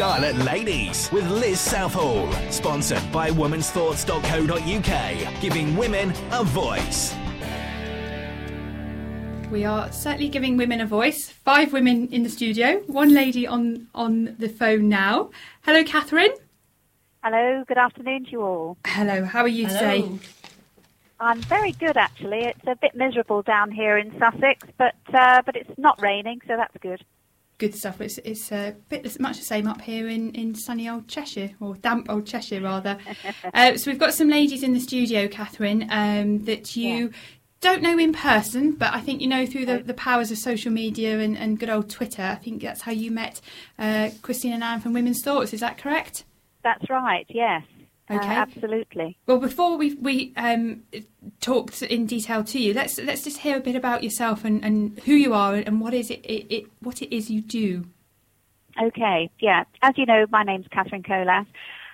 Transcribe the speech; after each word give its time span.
Scarlet 0.00 0.36
Ladies 0.36 1.12
with 1.12 1.28
Liz 1.30 1.60
Southall. 1.60 2.32
Sponsored 2.50 3.12
by 3.12 3.28
womansthoughts.co.uk, 3.28 5.40
giving 5.42 5.76
women 5.76 6.14
a 6.32 6.42
voice. 6.42 7.14
We 9.50 9.66
are 9.66 9.92
certainly 9.92 10.30
giving 10.30 10.56
women 10.56 10.80
a 10.80 10.86
voice. 10.86 11.28
Five 11.28 11.74
women 11.74 12.08
in 12.08 12.22
the 12.22 12.30
studio, 12.30 12.78
one 12.86 13.12
lady 13.12 13.46
on, 13.46 13.88
on 13.94 14.36
the 14.38 14.48
phone 14.48 14.88
now. 14.88 15.32
Hello, 15.66 15.84
Catherine. 15.84 16.32
Hello, 17.22 17.62
good 17.68 17.76
afternoon 17.76 18.24
to 18.24 18.30
you 18.30 18.40
all. 18.40 18.78
Hello, 18.86 19.26
how 19.26 19.42
are 19.42 19.48
you 19.48 19.66
today? 19.66 20.10
I'm 21.20 21.42
very 21.42 21.72
good 21.72 21.98
actually. 21.98 22.46
It's 22.46 22.66
a 22.66 22.76
bit 22.76 22.94
miserable 22.94 23.42
down 23.42 23.70
here 23.70 23.98
in 23.98 24.18
Sussex, 24.18 24.66
but 24.78 24.94
uh, 25.12 25.42
but 25.44 25.56
it's 25.56 25.76
not 25.76 26.00
raining, 26.00 26.40
so 26.46 26.56
that's 26.56 26.74
good. 26.80 27.04
Good 27.60 27.74
stuff. 27.74 28.00
It's 28.00 28.16
it's 28.24 28.50
a 28.52 28.74
bit 28.88 29.20
much 29.20 29.36
the 29.36 29.44
same 29.44 29.66
up 29.66 29.82
here 29.82 30.08
in, 30.08 30.34
in 30.34 30.54
sunny 30.54 30.88
old 30.88 31.06
Cheshire, 31.08 31.50
or 31.60 31.74
damp 31.76 32.06
old 32.08 32.26
Cheshire 32.26 32.62
rather. 32.62 32.96
uh, 33.54 33.76
so 33.76 33.90
we've 33.90 34.00
got 34.00 34.14
some 34.14 34.30
ladies 34.30 34.62
in 34.62 34.72
the 34.72 34.80
studio, 34.80 35.28
Catherine, 35.28 35.86
um, 35.90 36.46
that 36.46 36.74
you 36.74 37.12
don't 37.60 37.82
know 37.82 37.98
in 37.98 38.14
person, 38.14 38.72
but 38.72 38.94
I 38.94 39.00
think 39.00 39.20
you 39.20 39.28
know 39.28 39.44
through 39.44 39.66
the, 39.66 39.80
the 39.80 39.92
powers 39.92 40.30
of 40.30 40.38
social 40.38 40.72
media 40.72 41.18
and, 41.18 41.36
and 41.36 41.58
good 41.58 41.68
old 41.68 41.90
Twitter. 41.90 42.22
I 42.22 42.36
think 42.36 42.62
that's 42.62 42.80
how 42.80 42.92
you 42.92 43.10
met 43.10 43.42
uh, 43.78 44.08
Christine 44.22 44.54
and 44.54 44.64
Anne 44.64 44.80
from 44.80 44.94
Women's 44.94 45.22
Thoughts. 45.22 45.52
Is 45.52 45.60
that 45.60 45.76
correct? 45.76 46.24
That's 46.62 46.88
right. 46.88 47.26
Yes. 47.28 47.62
Uh, 48.10 48.16
Okay. 48.16 48.34
absolutely. 48.34 49.16
Well, 49.26 49.38
before 49.38 49.76
we 49.78 49.94
we 49.94 50.32
um, 50.36 50.82
talked 51.40 51.80
in 51.82 52.06
detail 52.06 52.42
to 52.44 52.58
you, 52.58 52.74
let's 52.74 52.98
let's 52.98 53.22
just 53.22 53.38
hear 53.38 53.56
a 53.56 53.60
bit 53.60 53.76
about 53.76 54.02
yourself 54.02 54.44
and, 54.44 54.64
and 54.64 54.98
who 55.00 55.12
you 55.12 55.32
are 55.32 55.54
and 55.54 55.80
what 55.80 55.94
is 55.94 56.10
it, 56.10 56.20
it, 56.24 56.52
it 56.52 56.64
what 56.80 57.02
it 57.02 57.14
is 57.14 57.30
you 57.30 57.40
do. 57.40 57.86
Okay. 58.82 59.30
Yeah. 59.38 59.64
As 59.82 59.94
you 59.96 60.06
know, 60.06 60.26
my 60.30 60.42
name's 60.42 60.66
Catherine 60.72 61.04
Colas, 61.04 61.46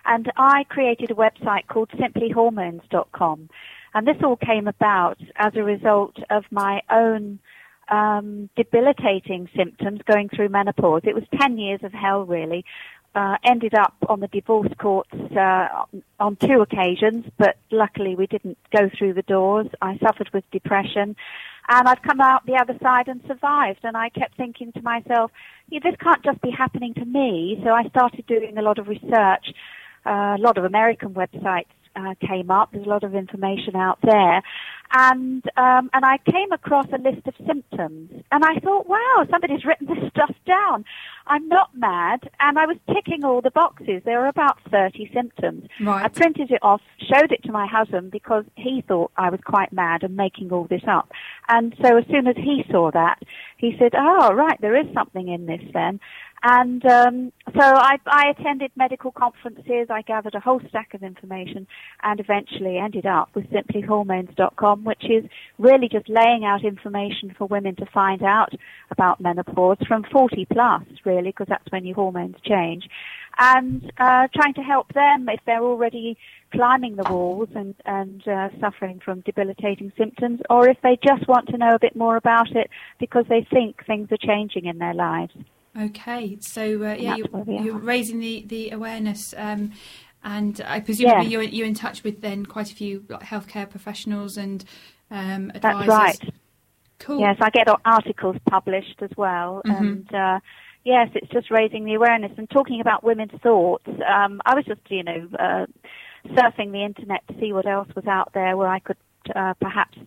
and 0.07 0.33
I 0.37 0.65
created 0.65 1.11
a 1.11 1.15
website 1.15 1.67
called 1.69 1.91
simplyhormones.com, 1.91 3.51
and 3.95 4.07
this 4.07 4.17
all 4.25 4.37
came 4.37 4.67
about 4.69 5.19
as 5.37 5.53
a 5.55 5.63
result 5.63 6.17
of 6.31 6.45
my 6.51 6.81
own 6.91 7.41
um, 7.89 8.51
debilitating 8.57 9.49
symptoms 9.57 10.01
going 10.11 10.29
through 10.29 10.49
menopause. 10.49 11.03
It 11.05 11.15
was 11.15 11.25
ten 11.41 11.59
years 11.59 11.81
of 11.83 11.93
hell, 11.93 12.25
really. 12.25 12.65
Uh, 13.17 13.39
ended 13.45 13.75
up 13.75 13.95
on 14.11 14.21
the 14.21 14.29
divorce 14.29 14.69
courts 14.79 15.09
uh, 15.35 15.69
on 16.21 16.37
two 16.37 16.61
occasions, 16.61 17.25
but 17.39 17.57
luckily 17.71 18.15
we 18.15 18.27
didn't 18.27 18.59
go 18.71 18.91
through 18.99 19.15
the 19.15 19.23
doors. 19.23 19.67
I 19.81 19.97
suffered 19.97 20.29
with 20.35 20.45
depression, 20.51 21.17
and 21.67 21.89
I've 21.89 22.03
come 22.03 22.21
out 22.21 22.45
the 22.45 22.57
other 22.57 22.77
side 22.83 23.09
and 23.09 23.23
survived. 23.27 23.81
And 23.85 23.97
I 23.97 24.11
kept 24.11 24.37
thinking 24.37 24.71
to 24.73 24.83
myself, 24.83 25.31
yeah, 25.71 25.81
this 25.83 25.97
can't 25.99 26.23
just 26.23 26.43
be 26.43 26.51
happening 26.51 26.93
to 26.93 27.07
me. 27.07 27.59
So 27.65 27.71
I 27.71 27.89
started 27.89 28.27
doing 28.27 28.59
a 28.59 28.63
lot 28.63 28.79
of 28.79 28.87
research. 28.87 29.47
Uh, 30.05 30.37
a 30.37 30.39
lot 30.39 30.59
of 30.59 30.65
American 30.65 31.15
websites 31.15 31.73
uh, 31.97 32.15
came 32.27 32.51
up. 32.51 32.71
There's 32.73 32.87
a 32.87 32.89
lot 32.89 33.05
of 33.05 33.15
information 33.15 33.75
out 33.75 33.99
there, 34.03 34.43
and 34.93 35.43
um, 35.57 35.91
and 35.93 36.05
I 36.05 36.19
came 36.19 36.53
across 36.53 36.87
a 36.93 36.99
list 36.99 37.27
of 37.27 37.35
symptoms, 37.47 38.23
and 38.31 38.45
I 38.45 38.59
thought, 38.61 38.87
wow, 38.87 39.27
somebody's 39.31 39.65
written 39.65 39.87
this 39.87 40.11
stuff 40.11 40.35
down. 40.47 40.85
I'm 41.27 41.49
not 41.49 41.71
mad, 41.75 42.31
and 42.39 42.59
I 42.59 42.67
was 42.67 42.77
ticking 42.95 43.25
all 43.25 43.41
the 43.41 43.51
boxes. 43.51 44.03
There 44.05 44.21
were 44.21 44.29
about 44.29 44.59
30 44.71 45.11
symptoms. 45.13 45.69
Right. 45.81 46.05
I 46.05 46.09
printed 46.09 46.51
it 46.51 46.61
off, 46.63 46.83
showed 47.01 47.33
it 47.33 47.43
to 47.45 47.53
my 47.53 47.67
husband 47.67 48.11
because 48.11 48.45
he 48.57 48.85
thought 48.87 49.11
I 49.17 49.31
was 49.31 49.41
quite 49.45 49.73
mad 49.73 50.03
and 50.03 50.17
making 50.17 50.53
all 50.53 50.67
this 50.69 50.85
up. 50.87 51.11
And 51.49 51.75
so 51.83 51.97
as 51.97 52.05
soon 52.11 52.27
as 52.27 52.37
he 52.37 52.65
saw 52.71 52.91
that, 52.93 53.21
he 53.57 53.75
said, 53.79 53.93
"Oh, 53.97 54.33
right, 54.35 54.61
there 54.61 54.77
is 54.77 54.87
something 54.95 55.29
in 55.29 55.47
this 55.47 55.63
then." 55.73 56.01
And 56.49 56.87
um, 56.87 57.33
so 57.57 57.61
I, 57.61 57.97
I 58.07 58.31
attended 58.31 58.71
medical 58.77 59.11
conferences. 59.11 59.89
I 59.91 60.03
gathered 60.03 60.37
a 60.37 60.41
whole 60.41 60.61
stack 60.69 60.95
of 60.95 61.03
information, 61.03 61.67
and 62.05 62.21
eventually 62.21 62.79
ended 62.79 63.05
up 63.05 63.31
with 63.35 63.47
simplyhormones.com, 63.51 64.85
which 64.85 65.03
is 65.11 65.25
really 65.59 65.89
just 65.89 66.09
laying 66.09 66.45
out 66.45 66.65
information 66.65 67.35
for 67.37 67.49
women 67.49 67.75
to 67.77 67.87
find 67.87 68.23
out 68.23 68.53
about 68.93 69.21
menopause 69.21 69.79
from 69.89 70.05
40 70.13 70.47
plus, 70.53 70.83
really, 71.05 71.31
because 71.31 71.49
that's 71.49 71.69
when 71.73 71.85
your 71.85 71.97
hormones 71.97 72.37
change, 72.45 72.85
and 73.39 73.91
uh, 73.99 74.29
trying 74.33 74.55
to 74.55 74.63
help 74.63 74.93
them 74.93 75.29
if 75.29 75.41
they're 75.47 75.65
already 75.65 76.17
climbing 76.53 76.95
the 76.95 77.13
walls 77.13 77.49
and 77.57 77.75
and 77.87 78.23
uh, 78.29 78.51
suffering 78.61 79.01
from 79.05 79.19
debilitating 79.23 79.91
symptoms, 79.99 80.39
or 80.49 80.69
if 80.69 80.77
they 80.85 80.97
just 81.05 81.27
want 81.27 81.49
to 81.49 81.59
know 81.59 81.75
a 81.75 81.81
bit 81.81 81.97
more 81.97 82.17
about 82.17 82.55
it 82.55 82.71
because 83.01 83.25
they 83.29 83.45
think 83.51 83.85
things 83.85 84.07
are 84.13 84.17
changing 84.17 84.67
in 84.67 84.79
their 84.79 84.95
lives. 84.95 85.35
Okay, 85.79 86.39
so 86.41 86.63
uh, 86.63 86.95
yeah, 86.99 87.17
That's 87.17 87.33
where 87.33 87.43
we 87.45 87.55
you're, 87.55 87.65
you're 87.67 87.79
raising 87.79 88.19
the 88.21 88.45
the 88.47 88.71
awareness, 88.71 89.35
um, 89.37 89.73
and 90.25 90.61
I 90.67 90.81
presume 90.81 91.09
Yeah. 91.09 91.23
you're 91.23 91.43
you're 91.43 91.67
in 91.67 91.75
touch 91.75 92.03
with 92.03 92.23
then 92.23 92.47
quite 92.47 92.73
a 92.73 92.75
few 92.75 93.05
like, 93.09 93.21
healthcare 93.23 93.69
professionals 93.69 94.37
and 94.39 94.65
um, 95.11 95.51
advisors. 95.55 95.63
That's 95.63 95.89
right. 95.89 96.33
Cool. 96.99 97.21
Yes, 97.21 97.37
I 97.43 97.51
get 97.51 97.69
articles 97.85 98.37
published 98.49 99.03
as 99.03 99.11
well, 99.19 99.61
Mhm. 99.67 99.79
and 99.79 100.15
uh, 100.15 100.41
yes, 100.85 101.11
it's 101.15 101.31
just 101.31 101.51
raising 101.51 101.85
the 101.85 101.95
awareness 101.95 102.33
and 102.39 102.49
talking 102.49 102.81
about 102.81 103.05
women's 103.05 103.39
thoughts. 103.43 103.87
Um, 103.87 104.41
I 104.47 104.55
was 104.55 104.65
just, 104.65 104.81
you 104.89 105.03
know, 105.03 105.29
uh, 105.39 105.67
surfing 106.29 106.73
the 106.73 106.83
internet 106.85 107.27
to 107.29 107.39
see 107.39 107.53
what 107.53 107.67
else 107.67 107.89
was 107.95 108.07
out 108.07 108.33
there 108.33 108.57
where 108.57 108.69
I 108.69 108.79
could 108.79 108.97
uh, 109.35 109.55
perhaps 109.61 109.99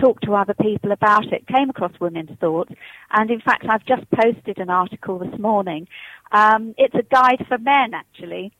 talk 0.00 0.20
to 0.20 0.34
other 0.34 0.54
people 0.54 0.92
about 0.92 1.32
it. 1.32 1.46
Came 1.46 1.70
across 1.70 1.92
women's 2.00 2.38
thoughts, 2.38 2.72
and 3.10 3.30
in 3.30 3.40
fact, 3.40 3.66
I've 3.68 3.84
just 3.86 4.10
posted 4.10 4.58
an 4.58 4.70
article 4.70 5.18
this 5.18 5.38
morning. 5.38 5.88
Um, 6.32 6.74
it's 6.76 6.94
a 6.94 7.02
guide 7.02 7.44
for 7.48 7.58
men, 7.58 7.94
actually. 7.94 8.52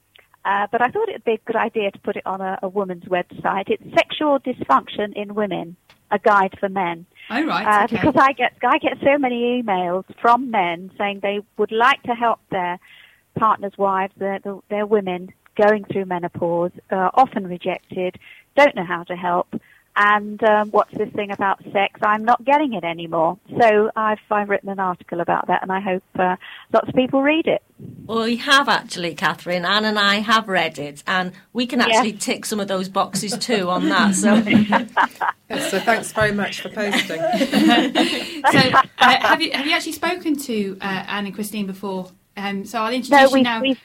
Uh, 0.44 0.69
but 0.71 0.81
I 0.81 0.91
thought 0.91 1.09
it 1.09 1.15
would 1.15 1.25
be 1.25 1.32
a 1.32 1.38
good 1.38 1.56
idea 1.56 1.91
to 1.91 1.99
put 1.99 2.16
it 2.16 2.25
on 2.25 2.41
a, 2.41 2.56
a 2.62 2.69
woman's 2.69 3.04
website. 3.04 3.69
It's 3.69 3.82
Sexual 3.94 4.38
Dysfunction 4.41 5.12
in 5.16 5.34
Women, 5.34 5.77
a 6.12 6.21
guide 6.21 6.56
for 6.60 6.69
men. 6.69 7.04
Oh 7.31 7.44
right. 7.44 7.66
Uh, 7.66 7.84
okay. 7.84 7.97
Because 7.97 8.15
I 8.16 8.33
get 8.33 8.53
I 8.62 8.78
get 8.78 8.98
so 9.03 9.19
many 9.19 9.60
emails 9.60 10.04
from 10.21 10.53
men 10.53 10.93
saying 10.97 11.21
they 11.21 11.41
would 11.56 11.72
like 11.72 12.00
to 12.04 12.15
help 12.15 12.38
their 12.50 12.78
partners' 13.37 13.72
wives, 13.77 14.12
their 14.19 14.38
their 14.71 14.87
women 14.87 15.33
going 15.60 15.84
through 15.84 16.04
menopause, 16.04 16.71
uh, 16.91 17.10
often 17.15 17.48
rejected, 17.48 18.16
don't 18.56 18.77
know 18.77 18.84
how 18.84 19.03
to 19.04 19.16
help, 19.16 19.48
and 19.97 20.43
um, 20.45 20.71
what's 20.71 20.95
this 20.95 21.09
thing 21.11 21.31
about 21.31 21.62
sex? 21.73 22.01
I'm 22.03 22.25
not 22.25 22.45
getting 22.45 22.75
it 22.75 22.84
anymore. 22.84 23.39
So 23.59 23.91
I've 23.97 24.19
I've 24.31 24.49
written 24.49 24.69
an 24.69 24.79
article 24.79 25.21
about 25.21 25.47
that, 25.49 25.62
and 25.62 25.73
I 25.73 25.81
hope 25.81 26.03
uh, 26.19 26.37
lots 26.73 26.89
of 26.89 26.95
people 26.95 27.23
read 27.23 27.47
it. 27.47 27.62
Well, 28.07 28.25
we 28.25 28.37
have 28.37 28.69
actually, 28.69 29.15
Catherine. 29.15 29.65
Anne 29.65 29.84
and 29.84 29.99
I 29.99 30.17
have 30.17 30.49
read 30.49 30.79
it, 30.79 31.03
and 31.07 31.33
we 31.53 31.67
can 31.67 31.81
actually 31.81 32.12
tick 32.12 32.45
some 32.45 32.61
of 32.61 32.69
those 32.69 32.89
boxes 32.89 33.37
too 33.39 33.69
on 33.69 33.89
that. 33.89 34.15
So, 34.15 34.34
Yes, 35.49 35.71
so 35.71 35.79
thanks 35.81 36.13
very 36.13 36.33
much 36.33 36.61
for 36.61 36.69
posting. 36.69 37.19
so 37.21 38.59
uh, 38.59 38.83
have 38.99 39.41
you 39.41 39.53
have 39.53 39.67
you 39.67 39.73
actually 39.73 39.93
spoken 39.93 40.37
to 40.37 40.77
uh, 40.81 41.05
Anne 41.09 41.27
and 41.27 41.34
Christine 41.34 41.67
before? 41.67 42.11
Um, 42.37 42.65
so 42.67 42.81
I'll 42.81 42.93
introduce 42.93 43.11
No, 43.11 43.28
you 43.28 43.33
we've, 43.33 43.43
now. 43.45 43.61
we've 43.63 43.81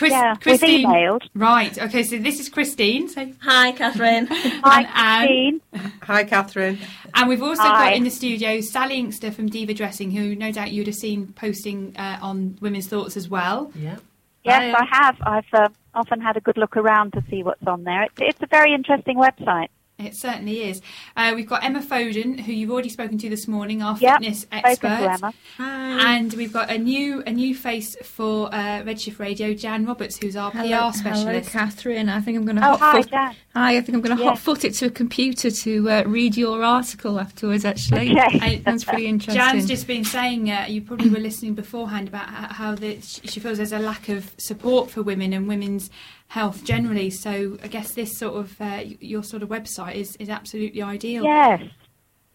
Chris, 0.00 0.12
yeah, 0.12 0.30
we've 0.30 0.40
Christine. 0.40 0.86
emailed. 0.86 1.20
Right. 1.34 1.78
Okay. 1.78 2.02
So 2.04 2.16
this 2.16 2.40
is 2.40 2.48
Christine. 2.48 3.06
So 3.06 3.30
hi, 3.42 3.72
Catherine. 3.72 4.26
Hi, 4.30 4.80
and 4.80 4.88
Anne. 4.94 5.60
Christine. 5.72 5.92
Hi, 6.04 6.24
Catherine. 6.24 6.78
And 7.14 7.28
we've 7.28 7.42
also 7.42 7.60
Hi. 7.60 7.90
got 7.90 7.96
in 7.98 8.04
the 8.04 8.10
studio 8.10 8.62
Sally 8.62 8.96
Inkster 8.96 9.30
from 9.30 9.50
Diva 9.50 9.74
Dressing, 9.74 10.10
who 10.10 10.34
no 10.34 10.52
doubt 10.52 10.72
you'd 10.72 10.86
have 10.86 10.96
seen 10.96 11.34
posting 11.34 11.94
uh, 11.98 12.18
on 12.22 12.56
Women's 12.62 12.88
Thoughts 12.88 13.14
as 13.18 13.28
well. 13.28 13.72
Yeah. 13.74 13.96
Yes, 14.42 14.74
I 14.74 14.86
have. 14.90 15.16
I've 15.20 15.44
uh, 15.52 15.68
often 15.92 16.18
had 16.22 16.38
a 16.38 16.40
good 16.40 16.56
look 16.56 16.78
around 16.78 17.12
to 17.12 17.22
see 17.28 17.42
what's 17.42 17.66
on 17.66 17.84
there. 17.84 18.04
It's, 18.04 18.14
it's 18.20 18.42
a 18.42 18.46
very 18.46 18.72
interesting 18.72 19.18
website. 19.18 19.68
It 20.00 20.14
certainly 20.16 20.64
is. 20.64 20.80
Uh, 21.16 21.32
we've 21.36 21.48
got 21.48 21.62
Emma 21.64 21.80
Foden, 21.82 22.40
who 22.40 22.52
you've 22.52 22.70
already 22.70 22.88
spoken 22.88 23.18
to 23.18 23.28
this 23.28 23.46
morning, 23.46 23.82
our 23.82 23.96
Yep, 23.98 24.20
fitness 24.20 24.40
Spoken 24.42 24.62
to 24.62 24.66
expert. 24.68 25.24
Emma. 25.24 25.32
And 25.58 26.32
we've 26.34 26.52
got 26.52 26.70
a 26.70 26.78
new 26.78 27.22
a 27.26 27.32
new 27.32 27.54
face 27.54 27.96
for 28.02 28.48
uh, 28.54 28.82
Redshift 28.82 29.18
Radio, 29.18 29.52
Jan 29.54 29.84
Roberts, 29.86 30.16
who's 30.16 30.36
our 30.36 30.50
Hello, 30.50 30.62
PR 30.68 30.74
hello, 30.76 30.90
specialist. 30.92 31.50
Catherine. 31.50 32.08
I 32.08 32.20
think 32.20 32.38
I'm 32.38 32.44
going 32.44 32.56
to 32.56 32.62
Oh, 32.66 32.76
hot 32.76 32.80
hi, 32.80 33.02
foot. 33.02 33.10
Jan. 33.10 33.36
Hi, 33.54 33.76
I 33.76 33.80
think 33.80 33.96
I'm 33.96 34.00
going 34.00 34.16
to 34.16 34.22
Yeah. 34.22 34.30
hot 34.30 34.38
foot 34.38 34.64
it 34.64 34.74
to 34.74 34.86
a 34.86 34.90
computer 34.90 35.50
to 35.50 35.90
uh, 35.90 36.02
read 36.06 36.36
your 36.36 36.62
article 36.62 37.18
afterwards. 37.20 37.64
Actually, 37.64 38.12
Okay. 38.18 38.58
that's 38.64 38.84
pretty 38.84 39.06
interesting. 39.14 39.34
Jan's 39.40 39.66
just 39.66 39.86
been 39.86 40.04
saying, 40.04 40.50
uh, 40.50 40.66
you 40.68 40.80
probably 40.82 41.10
were 41.10 41.18
listening 41.18 41.54
beforehand 41.54 42.08
about 42.08 42.28
how, 42.28 42.48
how 42.48 42.74
the, 42.74 43.00
she 43.00 43.40
feels 43.40 43.58
there's 43.58 43.72
a 43.72 43.78
lack 43.78 44.08
of 44.08 44.32
support 44.38 44.90
for 44.90 45.02
women 45.02 45.32
and 45.32 45.46
women's 45.48 45.90
health 46.30 46.62
generally. 46.64 47.10
So 47.10 47.58
I 47.62 47.66
guess 47.66 47.92
this 47.94 48.16
sort 48.16 48.34
of 48.36 48.60
uh, 48.60 48.82
your 49.00 49.22
sort 49.24 49.42
of 49.42 49.48
website 49.48 49.96
is, 49.96 50.16
is 50.16 50.28
absolutely 50.28 50.80
ideal. 50.80 51.24
Yes. 51.24 51.60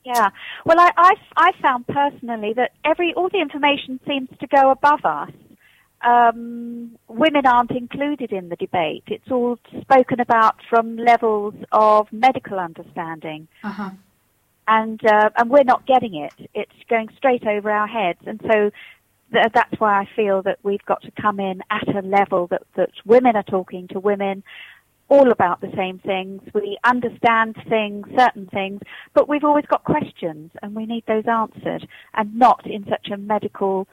Yeah. 0.04 0.30
Well, 0.66 0.80
I, 0.80 0.92
I, 0.98 1.14
I 1.38 1.52
found 1.62 1.88
personally 1.88 2.54
that 2.56 2.72
every 2.84 3.14
all 3.16 3.30
the 3.30 3.40
information 3.42 4.00
seems 4.06 4.30
to 4.40 4.48
go 4.48 4.70
above 4.70 5.04
us. 5.06 5.32
Um, 6.02 7.00
women 7.08 7.48
aren't 7.48 7.72
included 7.72 8.32
in 8.32 8.50
the 8.50 8.58
debate. 8.58 9.04
It's 9.08 9.32
all 9.32 9.58
spoken 9.82 10.20
about 10.20 10.58
from 10.70 10.98
levels 10.98 11.56
of 11.72 12.12
medical 12.12 12.60
understanding, 12.60 13.48
Uh-huh. 13.64 13.92
and 14.68 15.00
uh, 15.04 15.30
and 15.38 15.50
we're 15.50 15.64
not 15.64 15.88
getting 15.88 16.14
it. 16.16 16.34
It's 16.54 16.72
going 16.90 17.10
straight 17.18 17.48
over 17.48 17.72
our 17.72 17.88
heads, 17.88 18.20
and 18.28 18.40
so 18.52 18.70
th- 19.32 19.52
that's 19.54 19.80
why 19.80 20.02
I 20.02 20.08
feel 20.16 20.42
that 20.44 20.60
we've 20.64 20.86
got 20.86 21.02
to 21.04 21.12
come 21.22 21.40
in 21.40 21.62
at 21.70 21.88
a 21.96 22.02
level 22.02 22.48
that, 22.48 22.64
that 22.76 22.92
women 23.06 23.36
are 23.36 23.44
talking 23.44 23.88
to 23.90 24.00
women 24.00 24.44
all 25.08 25.32
about 25.32 25.62
the 25.62 25.72
same 25.76 26.00
things. 26.00 26.42
We 26.54 26.78
understand 26.84 27.56
things, 27.70 28.08
certain 28.18 28.48
things, 28.48 28.82
but 29.14 29.30
we've 29.30 29.44
always 29.44 29.66
got 29.66 29.84
questions 29.84 30.52
and 30.62 30.76
we 30.76 30.86
need 30.86 31.04
those 31.08 31.28
answered 31.28 31.88
and 32.14 32.36
not 32.36 32.66
in 32.66 32.86
such 32.90 33.10
a 33.12 33.18
medical, 33.18 33.88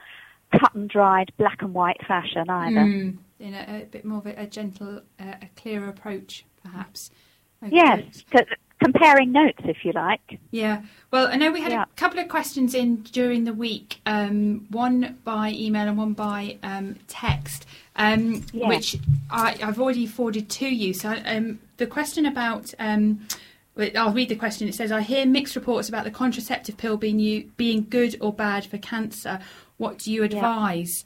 cut 0.51 0.73
and 0.73 0.89
dried, 0.89 1.31
black 1.37 1.61
and 1.61 1.73
white 1.73 2.01
fashion 2.07 2.49
either. 2.49 2.79
Mm, 2.79 3.17
in 3.39 3.53
a, 3.53 3.81
a 3.83 3.85
bit 3.85 4.05
more 4.05 4.19
of 4.19 4.25
a, 4.25 4.41
a 4.41 4.47
gentle, 4.47 5.01
uh, 5.19 5.35
a 5.41 5.49
clearer 5.55 5.89
approach, 5.89 6.45
perhaps. 6.63 7.11
Okay. 7.63 7.75
Yes, 7.75 8.23
comparing 8.83 9.31
notes, 9.31 9.59
if 9.63 9.83
you 9.83 9.91
like. 9.93 10.39
Yeah. 10.51 10.81
Well, 11.11 11.27
I 11.27 11.35
know 11.35 11.51
we 11.51 11.61
had 11.61 11.71
Yeah. 11.71 11.83
a 11.83 11.95
couple 11.95 12.19
of 12.19 12.27
questions 12.27 12.73
in 12.73 12.97
during 13.03 13.43
the 13.43 13.53
week. 13.53 13.99
Um, 14.05 14.67
one 14.69 15.17
by 15.23 15.51
email 15.51 15.87
and 15.87 15.97
one 15.97 16.13
by 16.13 16.57
um, 16.63 16.95
text, 17.07 17.65
um, 17.95 18.43
Yeah. 18.51 18.67
which 18.67 18.97
I, 19.29 19.57
I've 19.61 19.79
already 19.79 20.05
forwarded 20.05 20.49
to 20.49 20.67
you. 20.67 20.93
So 20.93 21.15
um, 21.25 21.59
the 21.77 21.87
question 21.87 22.25
about. 22.25 22.73
Um, 22.79 23.27
I'll 23.95 24.13
read 24.13 24.29
the 24.29 24.35
question. 24.35 24.67
It 24.67 24.75
says, 24.75 24.91
"I 24.91 25.01
hear 25.01 25.25
mixed 25.25 25.55
reports 25.55 25.89
about 25.89 26.03
the 26.03 26.11
contraceptive 26.11 26.77
pill 26.77 26.95
being 26.95 27.19
you, 27.19 27.49
being 27.57 27.87
good 27.89 28.15
or 28.21 28.31
bad 28.31 28.67
for 28.67 28.77
cancer. 28.77 29.39
What 29.77 29.97
do 29.97 30.13
you 30.13 30.21
advise? 30.23 31.05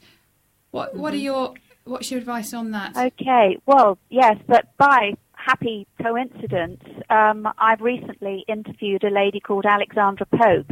What 0.70 0.94
What 0.94 1.14
are 1.14 1.16
your 1.16 1.54
What's 1.84 2.10
your 2.10 2.18
advice 2.20 2.52
on 2.52 2.72
that? 2.72 2.94
Okay, 2.94 3.56
well, 3.64 3.96
yes, 4.10 4.36
but 4.46 4.66
by 4.76 5.14
happy 5.38 5.86
coincidence, 6.02 6.82
um, 7.10 7.48
I've 7.58 7.80
recently 7.80 8.44
interviewed 8.48 9.04
a 9.04 9.10
lady 9.10 9.40
called 9.40 9.66
Alexandra 9.66 10.26
Pope, 10.26 10.70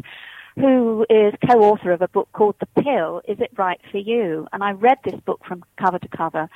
who 0.56 1.06
is 1.08 1.34
co-author 1.48 1.92
of 1.92 2.02
a 2.02 2.08
book 2.08 2.28
called 2.32 2.56
The 2.60 2.82
Pill, 2.82 3.22
Is 3.28 3.38
It 3.40 3.50
Right 3.56 3.80
for 3.90 3.98
You? 3.98 4.46
And 4.52 4.62
I 4.62 4.72
read 4.72 4.98
this 5.04 5.20
book 5.24 5.40
from 5.46 5.64
cover 5.80 5.98
to 5.98 6.08
cover. 6.08 6.48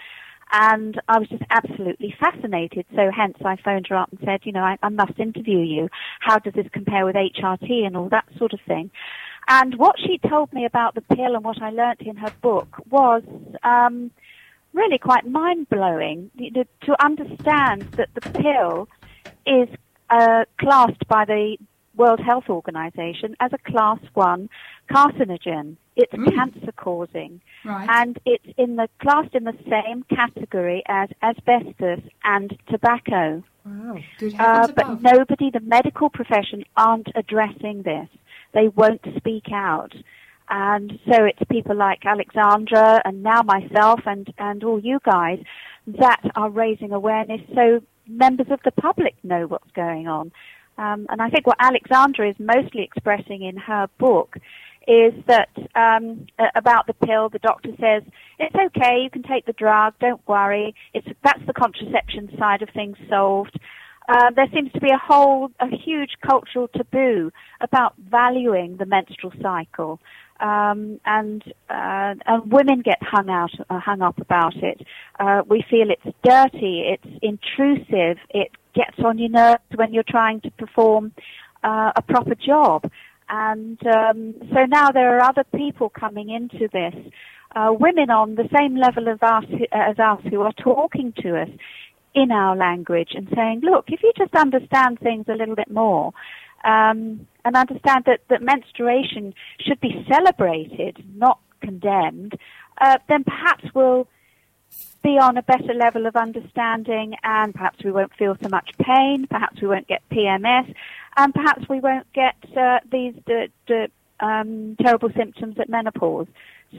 And 0.52 1.00
I 1.06 1.18
was 1.18 1.28
just 1.28 1.44
absolutely 1.50 2.14
fascinated. 2.18 2.84
So 2.96 3.10
hence 3.14 3.36
I 3.44 3.56
phoned 3.64 3.86
her 3.88 3.96
up 3.96 4.10
and 4.10 4.20
said, 4.24 4.40
you 4.42 4.52
know, 4.52 4.64
I, 4.64 4.76
I 4.82 4.88
must 4.88 5.18
interview 5.18 5.58
you. 5.58 5.88
How 6.18 6.38
does 6.38 6.54
this 6.54 6.66
compare 6.72 7.06
with 7.06 7.14
HRT 7.14 7.86
and 7.86 7.96
all 7.96 8.08
that 8.08 8.26
sort 8.36 8.52
of 8.52 8.60
thing? 8.66 8.90
And 9.46 9.76
what 9.76 9.96
she 9.98 10.18
told 10.28 10.52
me 10.52 10.64
about 10.64 10.94
the 10.94 11.02
pill 11.02 11.36
and 11.36 11.44
what 11.44 11.62
I 11.62 11.70
learnt 11.70 12.00
in 12.00 12.16
her 12.16 12.32
book 12.42 12.82
was, 12.90 13.22
um, 13.62 14.10
really 14.72 14.98
quite 14.98 15.26
mind 15.26 15.68
blowing 15.68 16.30
to 16.86 17.04
understand 17.04 17.82
that 17.92 18.08
the 18.14 18.20
pill 18.20 18.88
is 19.46 19.68
uh, 20.10 20.44
classed 20.58 21.06
by 21.08 21.24
the 21.24 21.56
World 21.96 22.20
Health 22.20 22.48
Organization 22.48 23.36
as 23.40 23.52
a 23.52 23.58
class 23.70 23.98
one 24.14 24.48
carcinogen. 24.90 25.76
It's 25.96 26.12
Mm. 26.12 26.34
cancer 26.34 26.72
causing, 26.72 27.40
right. 27.64 27.86
and 27.90 28.18
it's 28.24 28.46
in 28.56 28.76
the 28.76 28.88
classed 29.00 29.34
in 29.34 29.44
the 29.44 29.56
same 29.68 30.04
category 30.04 30.82
as 30.86 31.10
asbestos 31.22 32.00
and 32.24 32.56
tobacco. 32.68 33.42
Wow. 33.66 33.98
Uh, 34.38 34.68
but 34.68 34.86
above. 34.86 35.02
nobody, 35.02 35.50
the 35.50 35.60
medical 35.60 36.08
profession, 36.08 36.64
aren't 36.76 37.08
addressing 37.14 37.82
this. 37.82 38.08
They 38.52 38.68
won't 38.68 39.04
speak 39.16 39.52
out. 39.52 39.92
And 40.50 40.98
so 41.06 41.24
it's 41.24 41.38
people 41.48 41.76
like 41.76 42.04
Alexandra 42.04 43.00
and 43.04 43.22
now 43.22 43.42
myself 43.42 44.00
and, 44.04 44.32
and 44.36 44.64
all 44.64 44.80
you 44.80 44.98
guys 45.04 45.38
that 45.86 46.20
are 46.34 46.50
raising 46.50 46.92
awareness 46.92 47.40
so 47.54 47.80
members 48.08 48.48
of 48.50 48.60
the 48.64 48.72
public 48.72 49.14
know 49.22 49.46
what's 49.46 49.70
going 49.72 50.08
on. 50.08 50.32
Um, 50.76 51.06
and 51.08 51.22
I 51.22 51.30
think 51.30 51.46
what 51.46 51.56
Alexandra 51.60 52.30
is 52.30 52.36
mostly 52.38 52.82
expressing 52.82 53.42
in 53.42 53.56
her 53.56 53.88
book 53.98 54.36
is 54.88 55.12
that 55.28 55.50
um, 55.76 56.26
about 56.56 56.86
the 56.86 56.94
pill, 56.94 57.28
the 57.28 57.38
doctor 57.38 57.70
says 57.78 58.02
it's 58.38 58.54
okay, 58.54 59.00
you 59.02 59.10
can 59.10 59.22
take 59.22 59.46
the 59.46 59.52
drug, 59.52 59.94
don't 60.00 60.26
worry. 60.26 60.74
It's 60.94 61.06
that's 61.22 61.46
the 61.46 61.52
contraception 61.52 62.30
side 62.38 62.62
of 62.62 62.70
things 62.70 62.96
solved. 63.08 63.58
Uh, 64.08 64.30
there 64.34 64.48
seems 64.52 64.72
to 64.72 64.80
be 64.80 64.90
a 64.90 64.98
whole, 64.98 65.50
a 65.60 65.68
huge 65.68 66.12
cultural 66.26 66.66
taboo 66.68 67.30
about 67.60 67.94
valuing 67.98 68.76
the 68.78 68.86
menstrual 68.86 69.32
cycle, 69.40 70.00
um, 70.40 71.00
and 71.04 71.42
uh, 71.68 72.14
and 72.26 72.50
women 72.50 72.80
get 72.82 72.98
hung 73.02 73.28
out, 73.28 73.50
uh, 73.68 73.78
hung 73.78 74.02
up 74.02 74.18
about 74.18 74.56
it. 74.56 74.86
Uh, 75.18 75.42
we 75.46 75.64
feel 75.68 75.90
it's 75.90 76.16
dirty, 76.24 76.84
it's 76.86 77.18
intrusive, 77.22 78.18
it 78.30 78.50
gets 78.74 78.98
on 79.04 79.18
your 79.18 79.30
nerves 79.30 79.62
when 79.74 79.92
you're 79.92 80.02
trying 80.02 80.40
to 80.40 80.50
perform 80.52 81.12
uh, 81.62 81.92
a 81.94 82.02
proper 82.02 82.34
job. 82.34 82.90
And 83.28 83.78
um, 83.86 84.34
so 84.52 84.64
now 84.66 84.90
there 84.90 85.16
are 85.16 85.22
other 85.22 85.44
people 85.54 85.88
coming 85.88 86.30
into 86.30 86.68
this, 86.72 86.94
uh, 87.54 87.72
women 87.72 88.10
on 88.10 88.34
the 88.34 88.48
same 88.56 88.76
level 88.76 89.08
of 89.08 89.22
us, 89.22 89.44
as 89.72 89.98
us 89.98 90.20
who 90.30 90.40
are 90.40 90.52
talking 90.52 91.12
to 91.22 91.42
us 91.42 91.48
in 92.14 92.32
our 92.32 92.56
language 92.56 93.10
and 93.14 93.28
saying, 93.34 93.60
look, 93.62 93.86
if 93.88 94.02
you 94.02 94.12
just 94.16 94.34
understand 94.34 94.98
things 95.00 95.26
a 95.28 95.34
little 95.34 95.54
bit 95.54 95.70
more, 95.70 96.12
um, 96.64 97.26
and 97.44 97.56
understand 97.56 98.04
that, 98.06 98.20
that 98.28 98.42
menstruation 98.42 99.34
should 99.60 99.80
be 99.80 100.04
celebrated, 100.08 101.02
not 101.14 101.38
condemned, 101.60 102.38
uh, 102.80 102.98
then 103.08 103.24
perhaps 103.24 103.64
we'll 103.74 104.06
be 105.02 105.18
on 105.18 105.36
a 105.36 105.42
better 105.42 105.72
level 105.74 106.06
of 106.06 106.16
understanding 106.16 107.14
and 107.22 107.54
perhaps 107.54 107.82
we 107.82 107.90
won't 107.90 108.14
feel 108.14 108.36
so 108.42 108.48
much 108.48 108.70
pain, 108.78 109.26
perhaps 109.26 109.60
we 109.60 109.68
won't 109.68 109.88
get 109.88 110.02
PMS, 110.10 110.72
and 111.16 111.34
perhaps 111.34 111.68
we 111.68 111.80
won't 111.80 112.10
get 112.12 112.36
uh, 112.56 112.78
these 112.90 113.14
the, 113.26 113.48
the, 113.66 113.88
um, 114.20 114.76
terrible 114.80 115.10
symptoms 115.16 115.58
at 115.58 115.68
menopause. 115.68 116.26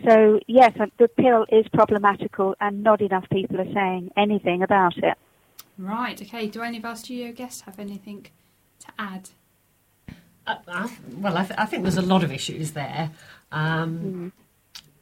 So 0.06 0.40
yes, 0.48 0.74
uh, 0.80 0.86
the 0.98 1.08
pill 1.08 1.46
is 1.52 1.68
problematical 1.74 2.56
and 2.60 2.84
not 2.84 3.02
enough 3.02 3.26
people 3.30 3.60
are 3.60 3.74
saying 3.74 4.12
anything 4.16 4.64
about 4.64 4.98
it. 4.98 5.18
Right. 5.78 6.22
Okay. 6.22 6.48
Do 6.48 6.62
any 6.62 6.78
of 6.78 6.86
our 6.86 6.96
studio 6.96 7.32
guests 7.32 7.62
have 7.62 7.80
anything 7.80 8.28
to 8.80 8.88
add? 8.98 9.30
Uh, 10.48 10.56
I, 10.68 10.98
well, 11.18 11.38
I, 11.38 11.44
th- 11.46 11.60
I 11.60 11.66
think 11.66 11.84
there's 11.84 11.98
a 11.98 12.02
lot 12.02 12.24
of 12.24 12.32
issues 12.32 12.72
there. 12.72 13.12
Um, 13.52 14.32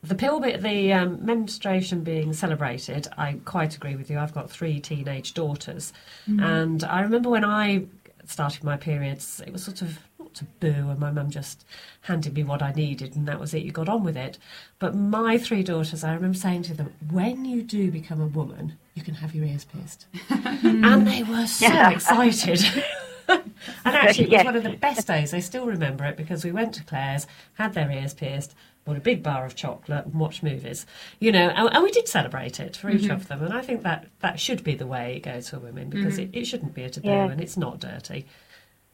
The 0.01 0.15
pill 0.15 0.39
bit, 0.39 0.61
the 0.61 0.93
um, 0.93 1.25
menstruation 1.25 2.03
being 2.03 2.31
celebrated, 2.31 3.07
I 3.17 3.33
quite 3.43 3.75
agree 3.75 3.95
with 3.97 4.09
you. 4.09 4.17
I've 4.17 4.33
got 4.33 4.49
three 4.49 4.79
teenage 4.79 5.33
daughters, 5.33 5.91
and 6.25 6.83
I 6.85 7.01
remember 7.01 7.29
when 7.29 7.43
I 7.43 7.85
started 8.25 8.63
my 8.63 8.77
periods, 8.77 9.41
it 9.45 9.51
was 9.51 9.63
sort 9.63 9.81
of 9.81 9.99
not 10.29 10.33
taboo, 10.59 10.89
and 10.89 10.99
my 10.99 11.11
mum 11.11 11.29
just 11.29 11.65
handed 12.01 12.33
me 12.33 12.43
what 12.43 12.61
I 12.61 12.71
needed, 12.71 13.15
and 13.15 13.27
that 13.27 13.39
was 13.39 13.53
it. 13.53 13.63
You 13.63 13.71
got 13.71 13.89
on 13.89 14.03
with 14.03 14.17
it. 14.17 14.37
But 14.79 14.95
my 14.95 15.37
three 15.37 15.63
daughters, 15.63 16.03
I 16.03 16.13
remember 16.13 16.37
saying 16.37 16.63
to 16.63 16.73
them, 16.73 16.93
"When 17.09 17.45
you 17.45 17.61
do 17.61 17.91
become 17.91 18.21
a 18.21 18.27
woman, 18.27 18.77
you 18.95 19.03
can 19.03 19.15
have 19.15 19.35
your 19.35 19.45
ears 19.45 19.65
pierced," 19.65 20.07
hmm. 20.27 20.83
and 20.83 21.07
they 21.07 21.23
were 21.23 21.47
so 21.47 21.65
Yeah. 21.65 21.91
excited. 21.91 22.63
and 23.27 23.43
actually, 23.85 24.25
it 24.25 24.29
was 24.29 24.33
Yes. 24.33 24.45
one 24.45 24.55
of 24.55 24.63
the 24.63 24.71
best 24.71 25.07
days. 25.07 25.33
I 25.33 25.39
still 25.39 25.65
remember 25.65 26.05
it 26.05 26.17
because 26.17 26.43
we 26.43 26.51
went 26.51 26.73
to 26.75 26.83
Claire's, 26.83 27.27
had 27.53 27.73
their 27.73 27.91
ears 27.91 28.13
pierced, 28.13 28.55
bought 28.85 28.97
a 28.97 29.01
big 29.01 29.21
bar 29.21 29.45
of 29.45 29.55
chocolate, 29.55 30.05
and 30.05 30.15
watched 30.15 30.41
movies. 30.41 30.85
You 31.19 31.31
know, 31.31 31.49
and, 31.49 31.69
and 31.71 31.83
we 31.83 31.91
did 31.91 32.07
celebrate 32.07 32.59
it 32.59 32.75
for 32.75 32.89
each 32.89 33.03
mm-hmm. 33.03 33.11
of 33.11 33.27
them. 33.27 33.43
And 33.43 33.53
I 33.53 33.61
think 33.61 33.83
that 33.83 34.07
that 34.21 34.39
should 34.39 34.63
be 34.63 34.75
the 34.75 34.87
way 34.87 35.17
it 35.17 35.19
goes 35.23 35.49
for 35.49 35.59
women 35.59 35.89
because 35.89 36.15
mm-hmm. 36.15 36.33
it, 36.33 36.41
it 36.41 36.45
shouldn't 36.45 36.73
be 36.73 36.83
a 36.83 36.89
taboo 36.89 37.09
Yeah. 37.09 37.29
and 37.29 37.41
it's 37.41 37.57
not 37.57 37.79
dirty. 37.79 38.25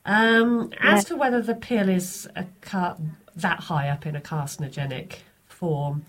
Um, 0.05 0.71
as 0.79 1.03
to 1.05 1.15
whether 1.15 1.41
the 1.41 1.55
pill 1.55 1.89
is 1.89 2.27
a 2.35 2.45
car- 2.61 2.97
that 3.35 3.61
high 3.61 3.89
up 3.89 4.05
in 4.05 4.15
a 4.15 4.21
carcinogenic 4.21 5.15
form, 5.47 6.05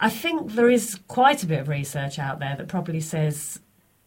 I 0.00 0.10
think 0.10 0.52
there 0.52 0.70
is 0.70 0.98
quite 1.06 1.42
a 1.42 1.46
bit 1.46 1.60
of 1.60 1.68
research 1.68 2.18
out 2.18 2.38
there 2.38 2.56
that 2.56 2.68
probably 2.68 3.00
says 3.00 3.60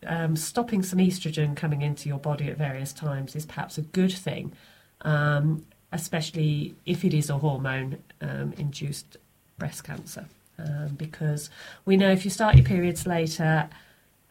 um, 0.06 0.36
stopping 0.36 0.84
some 0.84 1.00
estrogen 1.00 1.56
coming 1.56 1.82
into 1.82 2.10
your 2.10 2.20
body 2.20 2.50
at 2.50 2.58
various 2.58 2.92
times 2.92 3.36
is 3.36 3.46
perhaps 3.46 3.78
a 3.78 3.82
good 3.82 4.12
thing, 4.12 4.52
um, 5.02 5.66
especially 5.92 6.76
if 6.86 7.06
it 7.06 7.14
is 7.14 7.30
a 7.30 7.38
hormone 7.38 8.00
um, 8.22 8.54
induced 8.58 9.18
breast 9.58 9.84
cancer. 9.84 10.26
Um, 10.60 10.96
because 10.98 11.52
we 11.86 11.98
know 11.98 12.12
if 12.12 12.26
you 12.26 12.32
start 12.32 12.56
your 12.56 12.66
periods 12.66 13.06
later, 13.06 13.70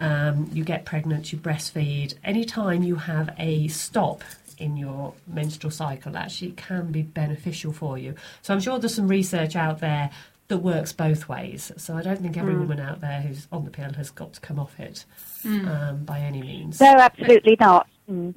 um, 0.01 0.51
you 0.53 0.65
get 0.65 0.85
pregnant, 0.85 1.33
you 1.33 1.39
breastfeed, 1.39 2.15
anytime 2.25 2.83
you 2.83 2.97
have 2.97 3.33
a 3.39 3.69
stop 3.69 4.25
in 4.59 4.77
your 4.77 5.15
menstrual 5.27 5.71
cycle, 5.71 6.17
actually 6.17 6.53
can 6.53 6.93
be 6.93 7.03
beneficial 7.03 7.73
for 7.73 7.99
you. 7.99 8.15
So 8.43 8.55
I'm 8.55 8.61
sure 8.61 8.79
there's 8.79 8.95
some 8.95 9.09
research 9.09 9.57
out 9.57 9.81
there 9.81 10.11
that 10.49 10.59
works 10.59 10.93
both 10.93 11.29
ways. 11.29 11.73
So 11.77 11.97
I 11.97 12.03
don't 12.03 12.21
think 12.21 12.37
every 12.37 12.57
woman 12.57 12.79
out 12.79 13.01
there 13.01 13.21
who's 13.21 13.49
on 13.51 13.65
the 13.65 13.71
pill 13.71 13.93
has 13.95 14.11
got 14.11 14.33
to 14.35 14.41
come 14.41 14.59
off 14.59 14.79
it 14.79 15.05
um, 15.45 16.05
by 16.05 16.21
any 16.21 16.41
means. 16.41 16.81
No, 16.81 16.97
absolutely 16.99 17.57
not. 17.59 17.89
Mm. 18.11 18.35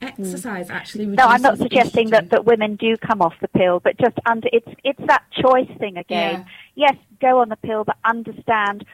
Exercise 0.00 0.70
actually. 0.70 1.06
No, 1.06 1.24
I'm 1.24 1.42
not 1.42 1.58
suggesting 1.58 2.10
that, 2.10 2.26
estrogen. 2.26 2.30
that 2.30 2.44
women 2.44 2.76
do 2.76 2.96
come 2.96 3.20
off 3.20 3.34
the 3.40 3.48
pill, 3.48 3.80
but 3.80 3.98
just 3.98 4.16
under 4.26 4.48
it's 4.52 4.68
it's 4.84 5.00
that 5.06 5.24
choice 5.32 5.68
thing 5.78 5.96
again. 5.96 6.46
Yes, 6.76 6.94
go 7.20 7.40
on 7.40 7.48
the 7.48 7.56
pill, 7.56 7.82
but 7.82 7.96
understand 8.04 8.84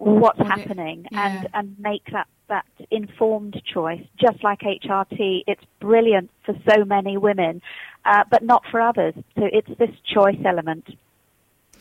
what's 0.00 0.38
happening 0.38 1.06
yeah. 1.12 1.26
and 1.26 1.48
and 1.54 1.76
make 1.78 2.04
that 2.12 2.26
that 2.48 2.66
informed 2.90 3.60
choice. 3.72 4.02
Just 4.18 4.42
like 4.42 4.60
HRT, 4.60 5.44
it's 5.46 5.62
brilliant 5.78 6.30
for 6.44 6.54
so 6.68 6.84
many 6.84 7.16
women, 7.16 7.62
uh, 8.04 8.24
but 8.30 8.42
not 8.42 8.64
for 8.70 8.80
others. 8.80 9.14
So 9.36 9.42
it's 9.52 9.68
this 9.78 9.90
choice 10.12 10.38
element. 10.44 10.88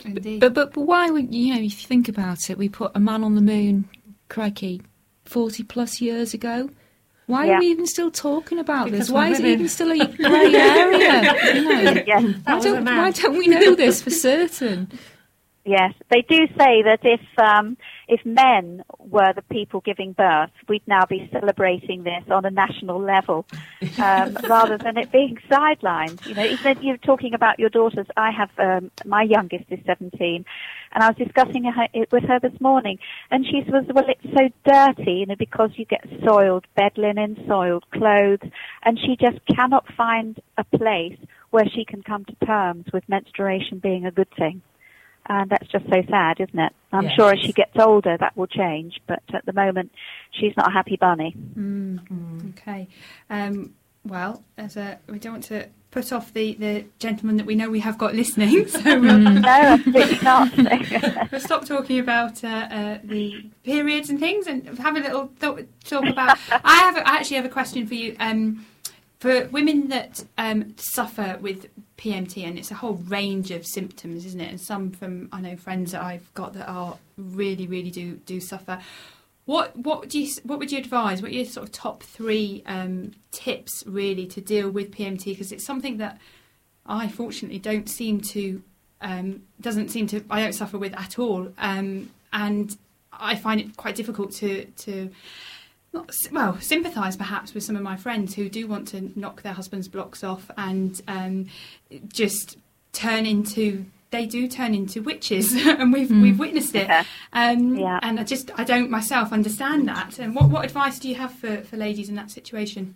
Indeed. 0.05 0.39
But, 0.41 0.53
but 0.53 0.73
but 0.73 0.81
why 0.81 1.09
would 1.09 1.33
you 1.33 1.55
know? 1.55 1.61
If 1.61 1.81
you 1.81 1.87
think 1.87 2.07
about 2.07 2.49
it, 2.49 2.57
we 2.57 2.69
put 2.69 2.91
a 2.93 2.99
man 2.99 3.23
on 3.23 3.35
the 3.35 3.41
moon, 3.41 3.89
crikey, 4.27 4.81
forty 5.25 5.63
plus 5.63 6.01
years 6.01 6.33
ago. 6.33 6.69
Why 7.25 7.45
Yeah. 7.45 7.57
are 7.57 7.59
we 7.59 7.67
even 7.67 7.85
still 7.85 8.09
talking 8.09 8.57
about 8.57 8.85
Because 8.85 9.07
this? 9.07 9.09
Why 9.11 9.29
we're 9.29 9.33
is 9.35 9.39
it 9.39 9.45
even 9.45 9.69
still 9.69 9.91
a 9.91 9.97
grey 10.17 10.55
area? 10.55 11.53
You 11.53 11.61
know? 11.63 12.03
Yes. 12.07 12.23
Why 12.43 12.59
don't, 12.59 12.85
why 12.85 13.11
don't 13.11 13.37
we 13.37 13.47
know 13.47 13.75
this 13.75 14.01
for 14.01 14.09
certain? 14.09 14.91
Yes, 15.69 15.93
they 16.09 16.23
do 16.27 16.47
say 16.57 16.81
that 16.81 17.01
if 17.03 17.21
um, 17.37 17.77
if 18.07 18.25
men 18.25 18.81
were 18.97 19.33
the 19.35 19.43
people 19.43 19.81
giving 19.81 20.13
birth, 20.13 20.49
we'd 20.67 20.81
now 20.87 21.05
be 21.05 21.29
celebrating 21.31 22.01
this 22.01 22.23
on 22.31 22.43
a 22.43 22.49
national 22.49 22.99
level, 22.99 23.45
um, 23.99 24.35
rather 24.49 24.79
than 24.79 24.97
it 24.97 25.11
being 25.11 25.37
sidelined. 25.47 26.25
You 26.25 26.33
know, 26.33 26.43
even 26.43 26.81
you're 26.81 26.97
talking 26.97 27.35
about 27.35 27.59
your 27.59 27.69
daughters. 27.69 28.07
I 28.17 28.31
have 28.31 28.49
um, 28.57 28.89
my 29.05 29.21
youngest 29.21 29.65
is 29.69 29.77
17, 29.85 30.43
and 30.91 31.03
I 31.03 31.07
was 31.07 31.17
discussing 31.17 31.65
her, 31.65 31.87
it 31.93 32.11
with 32.11 32.23
her 32.23 32.39
this 32.39 32.59
morning, 32.59 32.97
and 33.29 33.45
she 33.45 33.61
was, 33.69 33.85
well, 33.93 34.05
it's 34.07 34.35
so 34.35 34.49
dirty, 34.65 35.19
you 35.19 35.27
know, 35.27 35.35
because 35.37 35.69
you 35.75 35.85
get 35.85 36.03
soiled 36.27 36.65
bed 36.75 36.93
linen, 36.97 37.45
soiled 37.47 37.85
clothes, 37.91 38.49
and 38.81 38.97
she 38.97 39.15
just 39.21 39.37
cannot 39.55 39.85
find 39.95 40.39
a 40.57 40.63
place 40.63 41.19
where 41.51 41.69
she 41.75 41.85
can 41.85 42.01
come 42.01 42.25
to 42.25 42.33
terms 42.43 42.85
with 42.91 43.07
menstruation 43.07 43.77
being 43.77 44.07
a 44.07 44.11
good 44.11 44.31
thing. 44.35 44.63
And 45.29 45.49
that's 45.51 45.67
just 45.67 45.85
so 45.85 46.01
sad, 46.09 46.39
isn't 46.39 46.59
it? 46.59 46.73
I'm 46.91 47.03
Yes. 47.03 47.13
sure 47.15 47.31
as 47.31 47.39
she 47.39 47.53
gets 47.53 47.77
older 47.77 48.17
that 48.19 48.35
will 48.35 48.47
change, 48.47 48.99
but 49.07 49.21
at 49.33 49.45
the 49.45 49.53
moment 49.53 49.91
she's 50.31 50.53
not 50.57 50.67
a 50.67 50.71
happy 50.71 50.97
bunny. 50.97 51.35
Okay. 52.49 52.87
Um, 53.29 53.75
well, 54.03 54.43
as 54.57 54.75
a, 54.75 54.97
we 55.07 55.19
don't 55.19 55.33
want 55.33 55.43
to 55.45 55.67
put 55.91 56.11
off 56.11 56.33
the, 56.33 56.53
the 56.55 56.85
gentleman 56.99 57.37
that 57.37 57.45
we 57.45 57.53
know 57.55 57.69
we 57.69 57.79
have 57.81 57.97
got 57.97 58.15
listening, 58.15 58.67
so 58.67 58.99
we'll, 58.99 59.17
No, 59.19 59.47
absolutely 59.47 60.19
not. 60.23 60.51
we'll 61.31 61.41
stop 61.41 61.65
talking 61.65 61.99
about 61.99 62.43
uh, 62.43 62.47
uh, 62.47 62.97
the 63.03 63.45
periods 63.63 64.09
and 64.09 64.19
things 64.19 64.47
and 64.47 64.77
have 64.79 64.95
a 64.95 64.99
little 64.99 65.27
th- 65.39 65.67
talk 65.83 66.05
about. 66.05 66.37
I 66.63 66.75
have 66.79 66.97
I 66.97 67.17
actually 67.17 67.37
have 67.37 67.45
a 67.45 67.49
question 67.49 67.85
for 67.87 67.93
you. 67.93 68.15
Um, 68.19 68.65
for 69.19 69.47
women 69.49 69.89
that 69.89 70.23
um, 70.37 70.75
suffer 70.77 71.37
with 71.41 71.67
PMT, 71.99 72.47
and 72.47 72.57
it's 72.57 72.71
a 72.71 72.75
whole 72.75 72.93
range 72.93 73.51
of 73.51 73.65
symptoms, 73.65 74.25
isn't 74.25 74.39
it? 74.39 74.49
And 74.49 74.61
some 74.61 74.91
from 74.91 75.27
I 75.31 75.41
know 75.41 75.57
friends 75.57 75.91
that 75.91 76.01
I've 76.01 76.33
got 76.33 76.53
that 76.53 76.67
are 76.67 76.97
really, 77.17 77.67
really 77.67 77.91
do 77.91 78.15
do 78.25 78.39
suffer. 78.39 78.79
What 79.45 79.75
what 79.75 80.09
do 80.09 80.19
you 80.19 80.31
what 80.43 80.59
would 80.59 80.71
you 80.71 80.77
advise? 80.77 81.21
What 81.21 81.31
are 81.31 81.33
your 81.33 81.45
sort 81.45 81.67
of 81.67 81.73
top 81.73 82.03
three 82.03 82.63
um, 82.65 83.11
tips 83.31 83.83
really 83.85 84.25
to 84.27 84.39
deal 84.39 84.69
with 84.69 84.91
PMT? 84.91 85.25
Because 85.25 85.51
it's 85.51 85.65
something 85.65 85.97
that 85.97 86.19
I 86.85 87.09
fortunately 87.09 87.59
don't 87.59 87.89
seem 87.89 88.21
to 88.21 88.63
um, 89.01 89.43
doesn't 89.59 89.89
seem 89.89 90.07
to 90.07 90.23
I 90.29 90.41
don't 90.41 90.53
suffer 90.53 90.77
with 90.77 90.93
at 90.93 91.19
all, 91.19 91.51
um, 91.57 92.11
and 92.31 92.77
I 93.11 93.35
find 93.35 93.59
it 93.59 93.75
quite 93.75 93.95
difficult 93.95 94.31
to 94.33 94.65
to 94.65 95.09
not 95.93 96.11
well 96.31 96.59
sympathise 96.61 97.15
perhaps 97.17 97.53
with 97.53 97.63
some 97.63 97.75
of 97.75 97.81
my 97.81 97.95
friends 97.97 98.35
who 98.35 98.47
do 98.49 98.67
want 98.67 98.87
to 98.89 99.11
knock 99.19 99.41
their 99.41 99.53
husbands' 99.53 99.87
blocks 99.87 100.23
off 100.23 100.49
and 100.57 101.01
um, 101.07 101.47
just 102.07 102.57
turn 102.93 103.25
into 103.25 103.85
they 104.11 104.25
do 104.25 104.47
turn 104.47 104.73
into 104.73 105.01
witches 105.01 105.53
and 105.67 105.93
we've 105.93 106.09
we've 106.11 106.39
witnessed 106.39 106.75
it 106.75 106.87
Yeah. 106.87 107.03
um, 107.33 107.75
Yeah. 107.75 107.99
and 108.01 108.19
I 108.19 108.23
just 108.23 108.51
I 108.55 108.63
don't 108.63 108.89
myself 108.89 109.31
understand 109.31 109.87
that 109.87 110.19
and 110.19 110.35
what 110.35 110.49
what 110.49 110.65
advice 110.65 110.99
do 110.99 111.07
you 111.09 111.15
have 111.15 111.33
for, 111.33 111.61
for 111.61 111.77
ladies 111.77 112.09
in 112.09 112.15
that 112.15 112.31
situation 112.31 112.95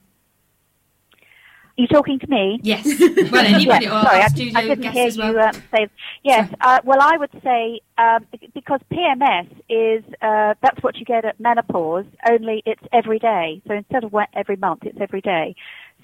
you 1.75 1.87
talking 1.87 2.19
to 2.19 2.27
me? 2.27 2.59
yes 2.63 2.85
well 3.31 3.45
anybody 3.45 3.87
sorry, 3.87 4.21
I, 4.21 4.27
studio 4.27 4.53
I 4.55 4.61
didn't 4.67 4.91
hear 4.91 5.07
as 5.07 5.17
well 5.17 5.33
you 5.33 5.39
um, 5.39 5.53
say. 5.71 5.87
Yes, 6.23 6.49
uh, 6.61 6.79
well, 6.83 7.01
I 7.01 7.17
would 7.17 7.31
say 7.43 7.81
um, 7.97 8.25
because 8.53 8.79
PMS 8.91 9.49
is 9.69 10.03
uh, 10.21 10.53
that's 10.61 10.81
what 10.81 10.97
you 10.97 11.05
get 11.05 11.25
at 11.25 11.39
menopause. 11.39 12.05
Only 12.29 12.63
it's 12.65 12.83
every 12.91 13.19
day. 13.19 13.61
So 13.67 13.73
instead 13.73 14.03
of 14.03 14.13
every 14.33 14.55
month, 14.55 14.83
it's 14.83 14.99
every 15.01 15.21
day. 15.21 15.55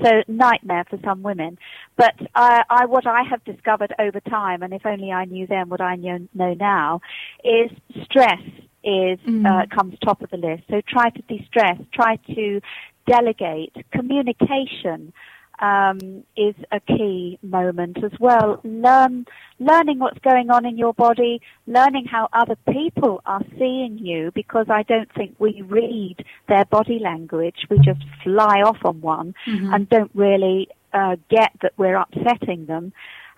So 0.03 0.23
nightmare 0.27 0.85
for 0.89 0.97
some 1.03 1.23
women. 1.23 1.57
But 1.97 2.15
I, 2.33 2.63
I, 2.69 2.85
what 2.85 3.05
I 3.05 3.23
have 3.29 3.43
discovered 3.43 3.93
over 3.99 4.19
time, 4.21 4.63
and 4.63 4.73
if 4.73 4.85
only 4.85 5.11
I 5.11 5.25
knew 5.25 5.45
then 5.45 5.69
what 5.69 5.81
I 5.81 5.95
know, 5.95 6.27
know 6.33 6.53
now, 6.53 7.01
is 7.43 7.71
stress 8.05 8.39
is 8.83 9.19
uh, 9.45 9.65
comes 9.73 9.97
top 10.03 10.21
of 10.21 10.29
the 10.29 10.37
list. 10.37 10.63
So 10.69 10.81
try 10.87 11.09
to 11.09 11.21
de-stress. 11.23 11.79
Try 11.93 12.15
to 12.33 12.61
delegate. 13.05 13.75
Communication 13.91 15.11
um, 15.59 16.23
is 16.37 16.55
a 16.71 16.79
key 16.79 17.37
moment 17.41 18.03
as 18.03 18.11
well. 18.19 18.61
Learn, 18.63 19.25
learning 19.59 19.99
what's 19.99 20.19
going 20.19 20.49
on 20.49 20.65
in 20.65 20.77
your 20.77 20.93
body, 20.93 21.41
learning 21.67 22.05
how 22.05 22.29
other 22.33 22.55
people 22.71 23.21
are 23.25 23.43
seeing 23.57 23.97
you, 23.97 24.31
because 24.33 24.67
I 24.69 24.83
don't 24.83 25.11
think 25.13 25.35
we 25.39 25.61
read 25.61 26.23
their 26.47 26.65
body 26.65 26.99
language. 26.99 27.67
We 27.69 27.77
just 27.79 28.01
fly 28.23 28.61
off 28.61 28.77
on 28.83 29.01
one 29.01 29.35
and 29.73 29.89
don't 29.89 30.11
really 30.13 30.69
uh, 30.93 31.17
get 31.29 31.51
that 31.61 31.73
we're 31.77 31.97
upsetting 31.97 32.65
them. 32.65 32.93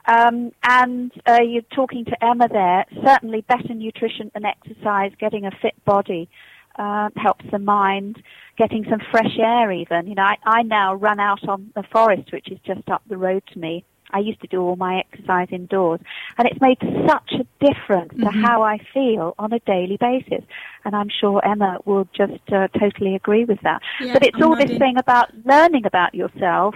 Um, 0.06 0.52
and 0.64 1.12
uh, 1.28 1.40
you're 1.46 1.62
talking 1.76 2.06
to 2.06 2.24
Emma 2.24 2.48
there. 2.48 2.86
Certainly, 3.06 3.46
better 3.48 3.74
nutrition 3.74 4.32
and 4.34 4.46
exercise, 4.46 5.12
getting 5.20 5.46
a 5.46 5.52
fit 5.62 5.76
body 5.86 6.30
uh, 6.78 7.10
helps 7.16 7.46
the 7.52 7.60
mind. 7.60 8.22
Getting 8.58 8.86
some 8.90 9.00
fresh 9.12 9.38
air, 9.40 9.72
even. 9.72 10.08
You 10.08 10.16
know, 10.16 10.24
I, 10.24 10.38
I 10.46 10.62
now 10.64 10.94
run 10.94 11.20
out 11.20 11.48
on 11.48 11.72
the 11.74 11.84
forest, 11.84 12.32
which 12.32 12.52
is 12.52 12.60
just 12.66 12.88
up 12.90 13.02
the 13.08 13.18
road 13.18 13.44
to 13.54 13.60
me. 13.60 13.84
I 14.14 14.20
used 14.20 14.42
to 14.42 14.48
do 14.48 14.62
all 14.62 14.76
my 14.76 15.00
exercise 15.00 15.48
indoors, 15.52 16.02
and 16.38 16.48
it's 16.48 16.60
made 16.60 16.78
such 17.08 17.32
a 17.34 17.66
difference 17.66 18.14
to 18.20 18.30
how 18.30 18.62
I 18.62 18.78
feel 18.94 19.36
on 19.40 19.54
a 19.54 19.60
daily 19.60 19.98
basis. 19.98 20.44
And 20.84 20.96
I'm 20.96 21.10
sure 21.10 21.44
Emma 21.46 21.80
will 21.86 22.08
just 22.14 22.42
uh, 22.52 22.68
totally 22.78 23.16
agree 23.16 23.46
with 23.46 23.62
that. 23.62 23.82
Yeah, 24.02 24.14
but 24.14 24.24
it's 24.24 24.36
I'm 24.36 24.44
all 24.44 24.56
this 24.56 24.66
nodding. 24.66 24.80
thing 24.80 24.98
about 24.98 25.30
learning 25.46 25.86
about 25.86 26.14
yourself 26.14 26.76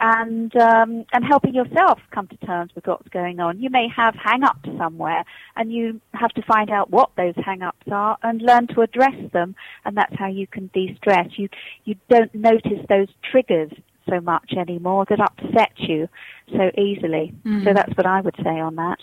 and 0.00 0.54
um, 0.56 1.04
and 1.12 1.24
helping 1.24 1.54
yourself 1.54 2.00
come 2.10 2.26
to 2.28 2.36
terms 2.38 2.72
with 2.74 2.86
what's 2.86 3.08
going 3.08 3.38
on. 3.38 3.60
You 3.60 3.70
may 3.70 3.86
have 3.94 4.14
hang-ups 4.14 4.68
somewhere, 4.78 5.24
and 5.56 5.72
you 5.72 6.00
have 6.14 6.30
to 6.30 6.42
find 6.42 6.70
out 6.70 6.90
what 6.90 7.10
those 7.16 7.34
hang-ups 7.36 7.86
are 7.92 8.16
and 8.22 8.40
learn 8.40 8.66
to 8.68 8.80
address 8.80 9.30
them. 9.32 9.54
And 9.84 9.96
that's 9.96 10.14
how 10.16 10.28
you 10.28 10.46
can 10.46 10.68
de-stress. 10.72 11.28
You 11.36 11.48
you 11.84 11.96
don't 12.08 12.34
notice 12.34 12.84
those 12.88 13.08
triggers 13.30 13.72
so 14.08 14.20
much 14.20 14.54
anymore 14.56 15.04
that 15.08 15.20
upset 15.20 15.72
you 15.76 16.08
so 16.50 16.70
easily. 16.76 17.32
So 17.64 17.72
that's 17.74 17.96
what 17.96 18.06
I 18.06 18.20
would 18.20 18.34
say 18.42 18.58
on 18.58 18.76
that. 18.76 18.98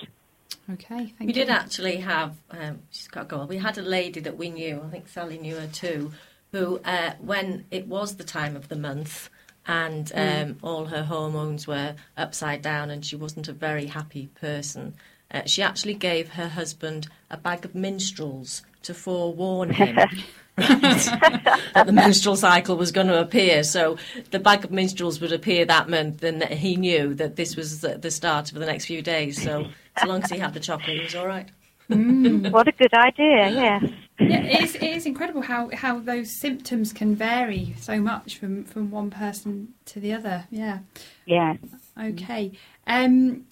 okay 0.74 1.13
thank 1.18 1.20
We 1.22 1.27
you 1.27 1.34
did 1.34 1.50
actually 1.50 1.98
have, 1.98 2.36
um, 2.51 2.80
she's 2.89 3.08
got 3.08 3.22
to 3.22 3.27
go 3.27 3.38
on. 3.42 3.48
We 3.48 3.58
had 3.58 3.77
a 3.77 3.82
lady 3.82 4.20
that 4.22 4.38
we 4.38 4.50
knew, 4.50 4.82
I 4.86 4.89
think 4.89 5.08
Sally 5.08 5.38
knew 5.38 5.56
her 5.56 5.68
too, 5.68 6.12
who, 6.51 6.80
uh, 6.84 7.13
when 7.20 7.66
it 7.72 7.88
was 7.88 8.16
the 8.16 8.24
time 8.24 8.56
of 8.56 8.68
the 8.68 8.75
month 8.75 9.30
and 9.67 10.12
um, 10.15 10.57
all 10.63 10.86
her 10.86 11.03
hormones 11.03 11.67
were 11.67 11.95
upside 12.15 12.62
down 12.62 12.89
and 12.89 13.05
she 13.05 13.15
wasn't 13.15 13.47
a 13.47 13.53
very 13.53 13.88
happy 13.88 14.29
person, 14.39 14.95
uh, 15.31 15.43
she 15.45 15.62
actually 15.62 15.93
gave 15.93 16.29
her 16.29 16.47
husband 16.47 17.07
a 17.29 17.38
bag 17.38 17.65
of 17.65 17.75
minstrels 17.75 18.63
to 18.83 18.93
forewarn 18.93 19.71
him. 19.71 19.95
that 20.57 21.83
the 21.86 21.91
menstrual 21.91 22.36
cycle 22.36 22.77
was 22.77 22.91
going 22.91 23.07
to 23.07 23.19
appear. 23.19 23.63
So 23.63 23.97
the 24.31 24.39
bag 24.39 24.63
of 24.63 24.71
minstrels 24.71 25.21
would 25.21 25.31
appear 25.31 25.65
that 25.65 25.88
month, 25.88 26.24
and 26.24 26.43
he 26.45 26.75
knew 26.75 27.13
that 27.15 27.36
this 27.36 27.55
was 27.55 27.81
the 27.81 27.97
the 27.97 28.09
start 28.09 28.51
of 28.51 28.57
the 28.57 28.65
next 28.65 28.86
few 28.86 29.03
days. 29.03 29.39
So 29.39 29.67
as 29.95 30.07
long 30.07 30.24
as 30.24 30.31
he 30.31 30.39
had 30.39 30.55
the 30.55 30.59
chocolate, 30.59 30.97
he 30.97 31.03
was 31.03 31.15
all 31.15 31.27
right. 31.27 31.47
What 32.51 32.67
a 32.67 32.71
good 32.71 32.93
idea! 32.93 33.50
Yes. 33.50 33.83
Yeah, 34.19 34.41
it 34.41 34.63
is, 34.63 34.75
it 34.75 34.83
is 34.83 35.05
incredible 35.05 35.41
how, 35.41 35.69
how 35.74 36.00
those 36.00 36.39
symptoms 36.39 36.91
can 36.91 37.15
vary 37.15 37.75
so 37.79 38.00
much 38.00 38.38
from, 38.38 38.63
from 38.65 38.89
one 38.89 39.09
person 39.09 39.74
to 39.86 40.00
the 40.00 40.13
other. 40.13 40.45
Yeah. 40.50 40.79
Yes. 41.25 41.57
Okay. 42.01 42.51
Um, 42.86 43.45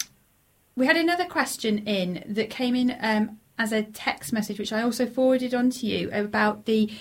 we 0.76 0.86
had 0.86 0.98
another 0.98 1.26
question 1.26 1.80
in 1.88 2.24
that 2.28 2.50
came 2.50 2.76
in 2.76 2.96
um, 3.00 3.40
as 3.58 3.72
a 3.72 3.84
text 3.84 4.34
message, 4.34 4.60
which 4.60 4.74
I 4.74 4.82
also 4.82 5.06
forwarded 5.06 5.54
on 5.54 5.70
to 5.72 5.86
you 5.86 6.10
about 6.12 6.66
the 6.66 6.92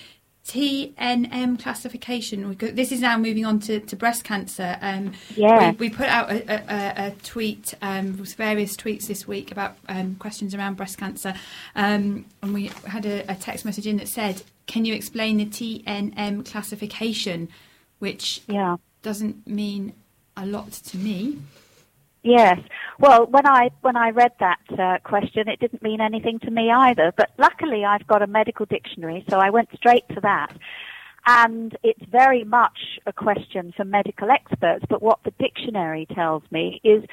TNM 0.47 1.59
classification. 1.61 2.47
We 2.47 2.55
go- 2.55 2.71
This 2.71 2.91
is 2.91 3.01
now 3.01 3.17
moving 3.17 3.45
on 3.45 3.59
to, 3.61 3.79
to 3.79 3.95
breast 3.95 4.23
cancer. 4.23 4.77
Um, 4.81 5.13
Yeah. 5.35 5.71
we, 5.71 5.77
we 5.77 5.89
put 5.89 6.07
out 6.07 6.31
a, 6.31 6.35
a, 6.51 6.63
a- 6.67 7.07
a 7.07 7.11
tweet, 7.23 7.73
um, 7.81 8.13
various 8.13 8.75
tweets 8.77 9.07
this 9.07 9.27
week 9.27 9.51
about 9.51 9.77
um, 9.89 10.15
questions 10.15 10.53
around 10.53 10.75
breast 10.77 10.97
cancer, 10.97 11.33
um, 11.75 12.25
and 12.41 12.53
we 12.53 12.67
had 12.87 13.05
a, 13.05 13.29
a 13.31 13.35
text 13.35 13.65
message 13.65 13.87
in 13.87 13.97
that 13.97 14.07
said, 14.07 14.43
"Can 14.67 14.85
you 14.85 14.93
explain 14.93 15.37
the 15.37 15.45
TNM 15.45 16.45
classification?" 16.49 17.49
Which 17.99 18.41
Yeah. 18.47 18.77
doesn't 19.01 19.47
mean 19.47 19.93
a 20.37 20.45
lot 20.45 20.71
to 20.71 20.97
me. 20.97 21.39
Yes. 22.25 22.59
Well, 22.99 23.27
when 23.27 23.45
I 23.45 23.69
when 23.81 23.95
I 23.95 24.09
read 24.09 24.31
that 24.39 24.59
uh, 24.79 24.97
question, 25.03 25.47
it 25.47 25.59
didn't 25.59 25.83
mean 25.83 26.01
anything 26.01 26.39
to 26.39 26.49
me 26.49 26.71
either. 26.71 27.13
But 27.15 27.29
luckily, 27.37 27.85
I've 27.85 28.07
got 28.07 28.23
a 28.23 28.27
medical 28.27 28.65
dictionary, 28.65 29.23
so 29.29 29.37
I 29.39 29.51
went 29.51 29.69
straight 29.75 30.09
to 30.09 30.21
that. 30.21 30.51
and 31.25 31.75
it's 31.83 32.03
very 32.11 32.43
much 32.43 32.99
a 33.05 33.13
question 33.13 33.73
for 33.75 33.83
medical 33.83 34.29
experts. 34.29 34.85
But 34.89 35.01
what 35.01 35.19
the 35.23 35.33
dictionary 35.39 36.05
tells 36.13 36.43
me 36.51 36.79
is 36.83 37.03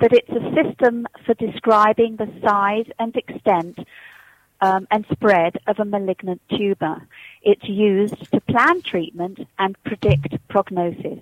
that 0.00 0.12
it's 0.12 0.28
a 0.30 0.54
system 0.54 1.06
for 1.24 1.34
describing 1.34 2.16
the 2.16 2.30
size 2.44 2.86
and 2.98 3.14
extent 3.16 3.78
um, 4.60 4.86
and 4.90 5.04
spread 5.10 5.56
of 5.66 5.78
a 5.80 5.84
malignant 5.84 6.40
tumour. 6.50 7.06
It's 7.42 7.68
used 7.68 8.30
to 8.32 8.40
plan 8.40 8.82
treatment 8.82 9.40
and 9.58 9.82
predict 9.84 10.36
prognosis. 10.48 11.20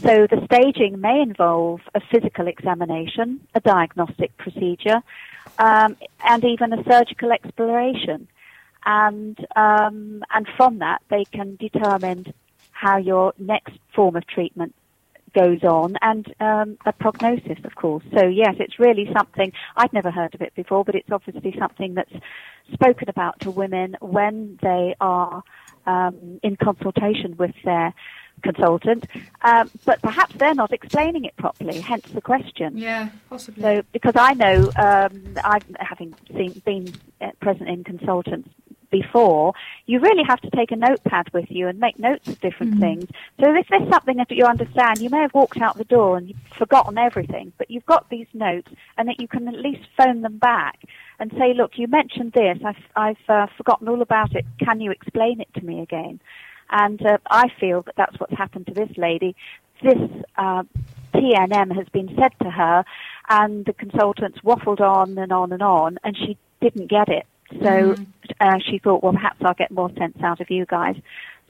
So 0.00 0.26
the 0.26 0.42
staging 0.46 1.00
may 1.00 1.20
involve 1.20 1.80
a 1.94 2.00
physical 2.10 2.48
examination, 2.48 3.46
a 3.54 3.60
diagnostic 3.60 4.36
procedure, 4.38 5.02
um, 5.58 5.96
and 6.24 6.44
even 6.44 6.72
a 6.72 6.82
surgical 6.84 7.30
exploration. 7.30 8.26
And 8.84 9.38
um, 9.54 10.24
and 10.30 10.48
from 10.56 10.78
that, 10.78 11.02
they 11.08 11.24
can 11.26 11.56
determine 11.56 12.32
how 12.70 12.96
your 12.96 13.32
next 13.38 13.78
form 13.94 14.16
of 14.16 14.26
treatment 14.26 14.74
goes 15.34 15.62
on 15.62 15.96
and 16.02 16.34
um, 16.40 16.76
a 16.84 16.92
prognosis, 16.92 17.58
of 17.64 17.74
course. 17.74 18.04
So 18.16 18.26
yes, 18.26 18.56
it's 18.58 18.78
really 18.78 19.08
something 19.16 19.52
I'd 19.76 19.92
never 19.92 20.10
heard 20.10 20.34
of 20.34 20.42
it 20.42 20.54
before, 20.54 20.84
but 20.84 20.94
it's 20.94 21.10
obviously 21.10 21.54
something 21.58 21.94
that's 21.94 22.12
spoken 22.72 23.08
about 23.08 23.40
to 23.40 23.50
women 23.50 23.96
when 24.00 24.58
they 24.62 24.94
are 25.00 25.42
um, 25.86 26.40
in 26.42 26.56
consultation 26.56 27.36
with 27.36 27.54
their 27.64 27.94
consultant, 28.42 29.06
um, 29.42 29.70
but 29.84 30.00
perhaps 30.02 30.34
they're 30.36 30.54
not 30.54 30.72
explaining 30.72 31.24
it 31.24 31.36
properly. 31.36 31.80
Hence 31.80 32.06
the 32.12 32.20
question. 32.20 32.76
Yeah, 32.76 33.08
possibly. 33.28 33.62
So, 33.62 33.82
because 33.92 34.14
I 34.16 34.34
know, 34.34 34.70
um, 34.76 35.36
I've 35.44 35.64
having 35.78 36.14
seen, 36.28 36.62
been 36.64 36.94
uh, 37.20 37.30
present 37.40 37.68
in 37.68 37.84
consultants 37.84 38.48
before, 38.92 39.54
you 39.86 39.98
really 39.98 40.22
have 40.28 40.40
to 40.42 40.50
take 40.50 40.70
a 40.70 40.76
notepad 40.76 41.32
with 41.32 41.46
you 41.50 41.66
and 41.66 41.80
make 41.80 41.98
notes 41.98 42.28
of 42.28 42.38
different 42.40 42.78
things. 42.78 43.06
So 43.40 43.52
if 43.54 43.66
there's 43.68 43.88
something 43.88 44.18
that 44.18 44.30
you 44.30 44.44
understand, 44.44 45.00
you 45.00 45.10
may 45.10 45.22
have 45.22 45.34
walked 45.34 45.60
out 45.60 45.78
the 45.78 45.84
door 45.84 46.18
and 46.18 46.28
you've 46.28 46.38
forgotten 46.56 46.98
everything, 46.98 47.52
but 47.58 47.70
you've 47.70 47.86
got 47.86 48.08
these 48.10 48.26
notes 48.34 48.70
and 48.96 49.08
that 49.08 49.18
you 49.18 49.26
can 49.26 49.48
at 49.48 49.54
least 49.54 49.88
phone 49.96 50.20
them 50.20 50.38
back 50.38 50.78
and 51.18 51.32
say, 51.32 51.54
look, 51.54 51.72
you 51.76 51.88
mentioned 51.88 52.32
this, 52.32 52.58
I've, 52.64 52.76
I've 52.94 53.30
uh, 53.30 53.46
forgotten 53.56 53.88
all 53.88 54.02
about 54.02 54.36
it, 54.36 54.44
can 54.58 54.80
you 54.80 54.90
explain 54.90 55.40
it 55.40 55.48
to 55.54 55.64
me 55.64 55.80
again? 55.80 56.20
And 56.72 57.04
uh, 57.04 57.18
I 57.30 57.48
feel 57.60 57.82
that 57.82 57.94
that's 57.96 58.18
what's 58.18 58.36
happened 58.36 58.66
to 58.66 58.74
this 58.74 58.90
lady. 58.96 59.36
This 59.82 59.98
uh, 60.36 60.64
TNM 61.14 61.76
has 61.76 61.88
been 61.92 62.08
said 62.18 62.32
to 62.42 62.50
her, 62.50 62.84
and 63.28 63.64
the 63.66 63.72
consultants 63.72 64.38
waffled 64.40 64.80
on 64.80 65.18
and 65.18 65.32
on 65.32 65.52
and 65.52 65.62
on, 65.62 65.98
and 66.02 66.16
she 66.16 66.36
didn't 66.60 66.88
get 66.88 67.08
it. 67.08 67.26
So 67.62 67.94
uh, 68.40 68.58
she 68.66 68.78
thought, 68.78 69.02
well, 69.02 69.12
perhaps 69.12 69.36
I'll 69.44 69.54
get 69.54 69.70
more 69.70 69.90
sense 69.98 70.16
out 70.22 70.40
of 70.40 70.50
you 70.50 70.64
guys. 70.64 70.96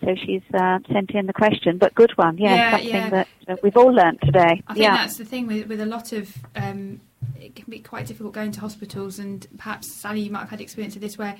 So 0.04 0.16
she's 0.16 0.42
uh, 0.52 0.80
sent 0.92 1.12
in 1.12 1.26
the 1.26 1.32
question, 1.32 1.78
but 1.78 1.94
good 1.94 2.10
one, 2.16 2.36
yeah, 2.36 2.54
Yeah, 2.54 2.70
something 2.72 2.88
yeah. 2.90 3.10
that 3.10 3.28
uh, 3.46 3.56
we've 3.62 3.76
all 3.76 3.92
learnt 3.92 4.20
today. 4.22 4.60
I 4.66 4.74
think 4.74 4.82
yeah, 4.82 4.96
that's 4.96 5.16
the 5.16 5.24
thing 5.24 5.46
with, 5.46 5.68
with 5.68 5.80
a 5.80 5.86
lot 5.86 6.12
of. 6.12 6.28
Um, 6.56 7.00
it 7.40 7.54
can 7.54 7.66
be 7.68 7.78
quite 7.78 8.06
difficult 8.06 8.34
going 8.34 8.50
to 8.50 8.60
hospitals, 8.60 9.20
and 9.20 9.46
perhaps 9.56 9.92
Sally, 9.92 10.22
you 10.22 10.30
might 10.32 10.40
have 10.40 10.50
had 10.50 10.60
experience 10.60 10.96
of 10.96 11.02
this, 11.02 11.16
where 11.16 11.36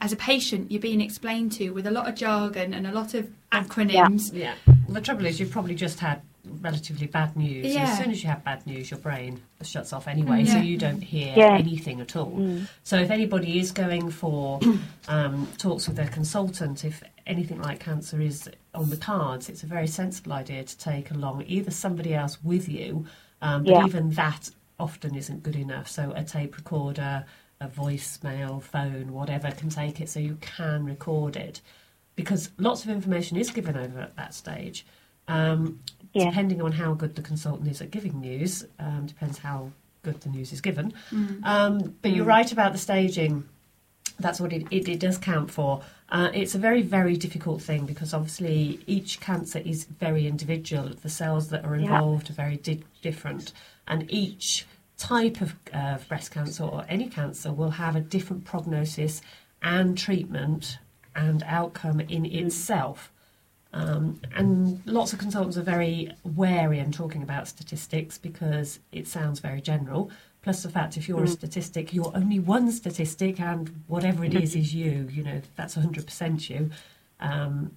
as 0.00 0.12
a 0.12 0.16
patient 0.16 0.70
you're 0.70 0.80
being 0.80 1.00
explained 1.00 1.52
to 1.52 1.70
with 1.70 1.86
a 1.86 1.90
lot 1.90 2.08
of 2.08 2.14
jargon 2.14 2.74
and 2.74 2.86
a 2.86 2.92
lot 2.92 3.14
of 3.14 3.30
acronyms. 3.52 4.32
Yeah. 4.32 4.54
The 4.88 5.00
trouble 5.00 5.26
is, 5.26 5.38
you've 5.38 5.50
probably 5.50 5.74
just 5.74 6.00
had 6.00 6.22
relatively 6.62 7.06
bad 7.06 7.36
news. 7.36 7.66
And 7.66 7.74
Yeah. 7.74 7.92
As 7.92 7.98
soon 7.98 8.10
as 8.10 8.22
you 8.22 8.28
have 8.30 8.42
bad 8.44 8.66
news, 8.66 8.90
your 8.90 8.98
brain 8.98 9.40
shuts 9.62 9.92
off 9.92 10.08
anyway, 10.08 10.44
so 10.44 10.58
you 10.58 10.76
don't 10.76 11.00
hear 11.02 11.32
Yeah. 11.36 11.56
anything 11.56 12.00
at 12.00 12.16
all. 12.16 12.60
So 12.82 12.96
if 12.98 13.10
anybody 13.10 13.58
is 13.58 13.70
going 13.72 14.10
for 14.10 14.58
um, 15.08 15.46
talks 15.58 15.86
with 15.86 15.96
their 15.96 16.08
consultant, 16.08 16.84
if 16.84 17.02
anything 17.26 17.60
like 17.60 17.78
cancer 17.80 18.20
is 18.20 18.48
on 18.74 18.90
the 18.90 18.96
cards, 18.96 19.48
it's 19.48 19.62
a 19.62 19.66
very 19.66 19.86
sensible 19.86 20.32
idea 20.32 20.64
to 20.64 20.78
take 20.78 21.10
along 21.10 21.44
either 21.46 21.70
somebody 21.70 22.14
else 22.14 22.42
with 22.42 22.68
you, 22.68 23.06
um, 23.42 23.62
but 23.64 23.72
Yeah. 23.72 23.86
even 23.86 24.10
that 24.12 24.50
often 24.80 25.14
isn't 25.14 25.42
good 25.42 25.56
enough. 25.56 25.88
So 25.88 26.12
a 26.16 26.24
tape 26.24 26.56
recorder, 26.56 27.26
a 27.60 27.68
voicemail, 27.68 28.62
phone, 28.62 29.12
whatever 29.12 29.50
can 29.50 29.68
take 29.68 30.00
it 30.00 30.08
so 30.08 30.18
you 30.18 30.36
can 30.40 30.84
record 30.84 31.36
it. 31.36 31.60
Because 32.16 32.50
lots 32.58 32.84
of 32.84 32.90
information 32.90 33.36
is 33.36 33.50
given 33.50 33.76
over 33.76 34.00
at 34.00 34.16
that 34.16 34.34
stage. 34.34 34.86
Um, 35.28 35.80
Yeah. 36.12 36.24
Depending 36.24 36.60
on 36.60 36.72
how 36.72 36.94
good 36.94 37.14
the 37.14 37.22
consultant 37.22 37.68
is 37.68 37.80
at 37.80 37.92
giving 37.92 38.20
news, 38.20 38.64
um, 38.80 39.06
depends 39.06 39.38
how 39.38 39.70
good 40.02 40.20
the 40.22 40.28
news 40.28 40.52
is 40.52 40.60
given. 40.60 40.92
Mm. 41.12 41.44
Um, 41.44 41.94
but 42.02 42.10
you're 42.10 42.24
right 42.24 42.50
about 42.50 42.72
the 42.72 42.78
staging. 42.78 43.44
That's 44.18 44.40
what 44.40 44.52
it, 44.52 44.66
it, 44.72 44.88
it 44.88 44.98
does 44.98 45.18
count 45.18 45.50
for. 45.52 45.82
Uh, 46.08 46.30
it's 46.34 46.56
a 46.56 46.58
very, 46.58 46.82
very 46.82 47.16
difficult 47.16 47.62
thing 47.62 47.86
because 47.86 48.12
obviously 48.12 48.80
each 48.88 49.20
cancer 49.20 49.60
is 49.64 49.84
very 49.84 50.26
individual. 50.26 50.88
The 51.00 51.08
cells 51.10 51.48
that 51.50 51.64
are 51.64 51.76
Yeah. 51.76 51.82
involved 51.82 52.28
are 52.30 52.32
very 52.34 52.56
di- 52.56 52.82
different, 53.02 53.52
and 53.86 54.10
each 54.10 54.66
type 55.00 55.40
of 55.40 55.54
uh, 55.72 55.98
breast 56.08 56.30
cancer 56.30 56.62
or 56.62 56.84
any 56.88 57.08
cancer 57.08 57.52
will 57.52 57.70
have 57.70 57.96
a 57.96 58.00
different 58.00 58.44
prognosis 58.44 59.22
and 59.62 59.96
treatment 59.96 60.78
and 61.16 61.42
outcome 61.46 62.00
in 62.00 62.26
itself. 62.26 63.10
Um, 63.72 64.20
and 64.36 64.82
lots 64.84 65.12
of 65.12 65.18
consultants 65.18 65.56
are 65.56 65.62
very 65.62 66.12
wary 66.22 66.78
in 66.78 66.92
talking 66.92 67.22
about 67.22 67.48
statistics 67.48 68.18
because 68.18 68.78
it 68.92 69.08
sounds 69.08 69.40
very 69.40 69.60
general. 69.60 70.10
Plus, 70.42 70.62
the 70.62 70.70
fact 70.70 70.96
if 70.96 71.08
you're 71.08 71.24
a 71.24 71.28
statistic, 71.28 71.92
you're 71.92 72.12
only 72.14 72.38
one 72.38 72.70
statistic, 72.72 73.38
and 73.40 73.82
whatever 73.88 74.24
it 74.24 74.34
is 74.34 74.56
is 74.56 74.74
you. 74.74 75.06
You 75.12 75.22
know, 75.22 75.42
that's 75.54 75.76
100% 75.76 76.48
you. 76.48 76.70
Um, 77.20 77.72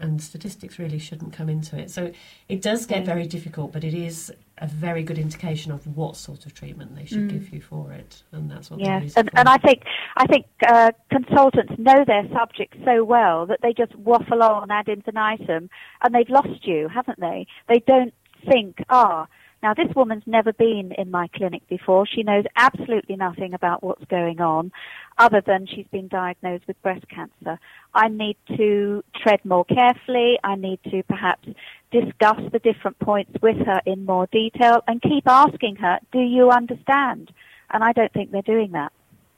and 0.00 0.22
statistics 0.22 0.78
really 0.78 0.98
shouldn't 0.98 1.32
come 1.32 1.48
into 1.48 1.78
it. 1.78 1.90
So 1.90 2.12
it 2.48 2.62
does 2.62 2.86
get 2.86 3.04
very 3.04 3.26
difficult, 3.26 3.72
but 3.72 3.84
it 3.84 3.94
is 3.94 4.32
a 4.58 4.66
very 4.66 5.02
good 5.02 5.18
indication 5.18 5.70
of 5.72 5.86
what 5.96 6.16
sort 6.16 6.46
of 6.46 6.54
treatment 6.54 6.96
they 6.96 7.04
should 7.04 7.28
give 7.28 7.52
you 7.52 7.60
for 7.60 7.92
it, 7.92 8.22
and 8.32 8.50
that's 8.50 8.70
what 8.70 8.80
yeah, 8.80 9.00
and, 9.16 9.30
and 9.34 9.48
I 9.48 9.56
think 9.58 9.82
I 10.16 10.26
think 10.26 10.46
uh, 10.66 10.90
consultants 11.10 11.74
know 11.78 12.04
their 12.04 12.28
subject 12.32 12.74
so 12.84 13.04
well 13.04 13.46
that 13.46 13.60
they 13.62 13.72
just 13.72 13.94
waffle 13.94 14.42
on 14.42 14.70
ad 14.70 14.88
infinitum, 14.88 15.70
and 16.02 16.14
they've 16.14 16.28
lost 16.28 16.66
you, 16.66 16.88
haven't 16.88 17.20
they? 17.20 17.46
They 17.68 17.82
don't 17.86 18.14
think, 18.48 18.82
ah, 18.90 19.26
now 19.62 19.74
this 19.74 19.94
woman's 19.94 20.22
never 20.26 20.52
been 20.52 20.92
in 20.96 21.10
my 21.10 21.28
clinic 21.28 21.66
before. 21.68 22.06
She 22.06 22.22
knows 22.22 22.44
absolutely 22.56 23.16
nothing 23.16 23.54
about 23.54 23.82
what's 23.82 24.04
going 24.04 24.40
on, 24.40 24.72
other 25.18 25.40
than 25.44 25.66
she's 25.66 25.86
been 25.88 26.08
diagnosed 26.08 26.64
with 26.66 26.80
breast 26.82 27.08
cancer. 27.08 27.58
I 27.94 28.08
need 28.08 28.36
to 28.56 29.02
tread 29.20 29.44
more 29.44 29.64
carefully. 29.64 30.38
I 30.44 30.54
need 30.54 30.80
to 30.90 31.02
perhaps 31.02 31.48
discuss 31.90 32.40
the 32.52 32.58
different 32.58 32.98
points 32.98 33.32
with 33.42 33.56
her 33.66 33.80
in 33.86 34.04
more 34.04 34.28
detail 34.30 34.82
and 34.86 35.02
keep 35.02 35.26
asking 35.26 35.76
her, 35.76 35.98
do 36.12 36.20
you 36.20 36.50
understand? 36.50 37.32
And 37.70 37.82
I 37.82 37.92
don't 37.92 38.12
think 38.12 38.30
they're 38.30 38.42
doing 38.42 38.72
that. 38.72 38.92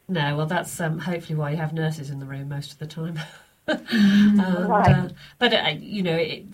No, 0.08 0.36
well, 0.36 0.46
that's 0.46 0.80
um, 0.80 0.98
hopefully 0.98 1.36
why 1.38 1.52
you 1.52 1.56
have 1.56 1.72
nurses 1.72 2.10
in 2.10 2.18
the 2.18 2.26
room 2.26 2.48
most 2.48 2.72
of 2.72 2.78
the 2.78 2.86
time. 2.86 3.18
And, 3.68 4.68
Right. 4.68 4.96
uh, 4.96 5.08
but 5.38 5.54
uh, 5.54 5.74
you 5.78 6.02
know, 6.02 6.16
it, 6.16 6.44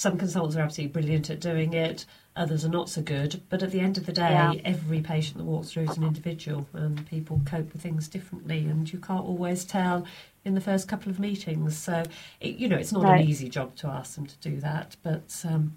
some 0.00 0.16
consultants 0.16 0.56
are 0.56 0.62
absolutely 0.62 0.90
brilliant 0.92 1.28
at 1.28 1.40
doing 1.40 1.74
it. 1.74 2.06
Others 2.34 2.64
are 2.64 2.70
not 2.70 2.88
so 2.88 3.02
good. 3.02 3.42
But 3.50 3.62
at 3.62 3.70
the 3.70 3.80
end 3.80 3.98
of 3.98 4.06
the 4.06 4.12
day, 4.14 4.30
Yeah. 4.30 4.54
every 4.64 5.02
patient 5.02 5.36
that 5.36 5.44
walks 5.44 5.68
through 5.72 5.90
is 5.90 5.98
an 5.98 6.04
individual, 6.04 6.66
and 6.72 7.06
people 7.06 7.42
cope 7.44 7.70
with 7.74 7.82
things 7.82 8.08
differently. 8.08 8.60
And 8.66 8.90
you 8.90 8.98
can't 8.98 9.26
always 9.26 9.62
tell 9.62 10.06
in 10.42 10.54
the 10.54 10.60
first 10.62 10.88
couple 10.88 11.10
of 11.10 11.18
meetings. 11.20 11.76
So, 11.76 12.04
it, 12.40 12.56
you 12.56 12.66
know, 12.66 12.78
it's 12.78 12.92
not 12.92 13.02
Right. 13.02 13.20
an 13.20 13.28
easy 13.28 13.50
job 13.50 13.76
to 13.76 13.88
ask 13.88 14.14
them 14.14 14.24
to 14.24 14.36
do 14.40 14.58
that. 14.60 14.96
But 15.02 15.44
um, 15.46 15.76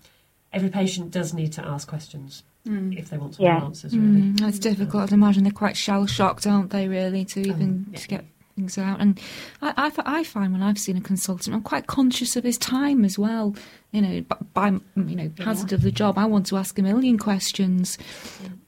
every 0.53 0.69
patient 0.69 1.11
does 1.11 1.33
need 1.33 1.51
to 1.53 1.65
ask 1.67 1.85
questions 1.85 2.43
if 2.65 3.09
they 3.09 3.17
want 3.17 3.35
some 3.35 3.43
Yeah. 3.45 3.61
answers. 3.61 3.93
Really, 3.93 4.21
Mm, 4.21 4.39
that's 4.39 4.57
difficult. 4.57 5.03
I'd 5.03 5.11
imagine 5.11 5.43
they're 5.43 5.51
quite 5.51 5.75
shell 5.75 6.05
shocked, 6.05 6.47
aren't 6.47 6.69
they? 6.69 6.87
Really, 6.87 7.25
to 7.25 7.41
even 7.41 7.87
yeah. 7.91 7.99
to 7.99 8.07
get 8.07 8.25
things 8.55 8.77
out. 8.77 8.99
And 8.99 9.19
I 9.61 10.23
find 10.23 10.53
when 10.53 10.61
I've 10.61 10.77
seen 10.79 10.97
a 10.97 11.01
consultant, 11.01 11.55
I'm 11.55 11.61
quite 11.61 11.87
conscious 11.87 12.35
of 12.35 12.43
his 12.43 12.57
time 12.57 13.03
as 13.05 13.17
well. 13.17 13.55
You 13.91 14.01
know, 14.01 14.21
b- 14.21 14.35
by 14.53 14.67
you 14.69 14.81
know 15.15 15.31
hazard 15.39 15.73
of 15.73 15.81
the 15.81 15.91
job, 15.91 16.17
I 16.17 16.25
want 16.25 16.45
to 16.47 16.57
ask 16.57 16.77
a 16.79 16.81
million 16.81 17.17
questions, 17.17 17.97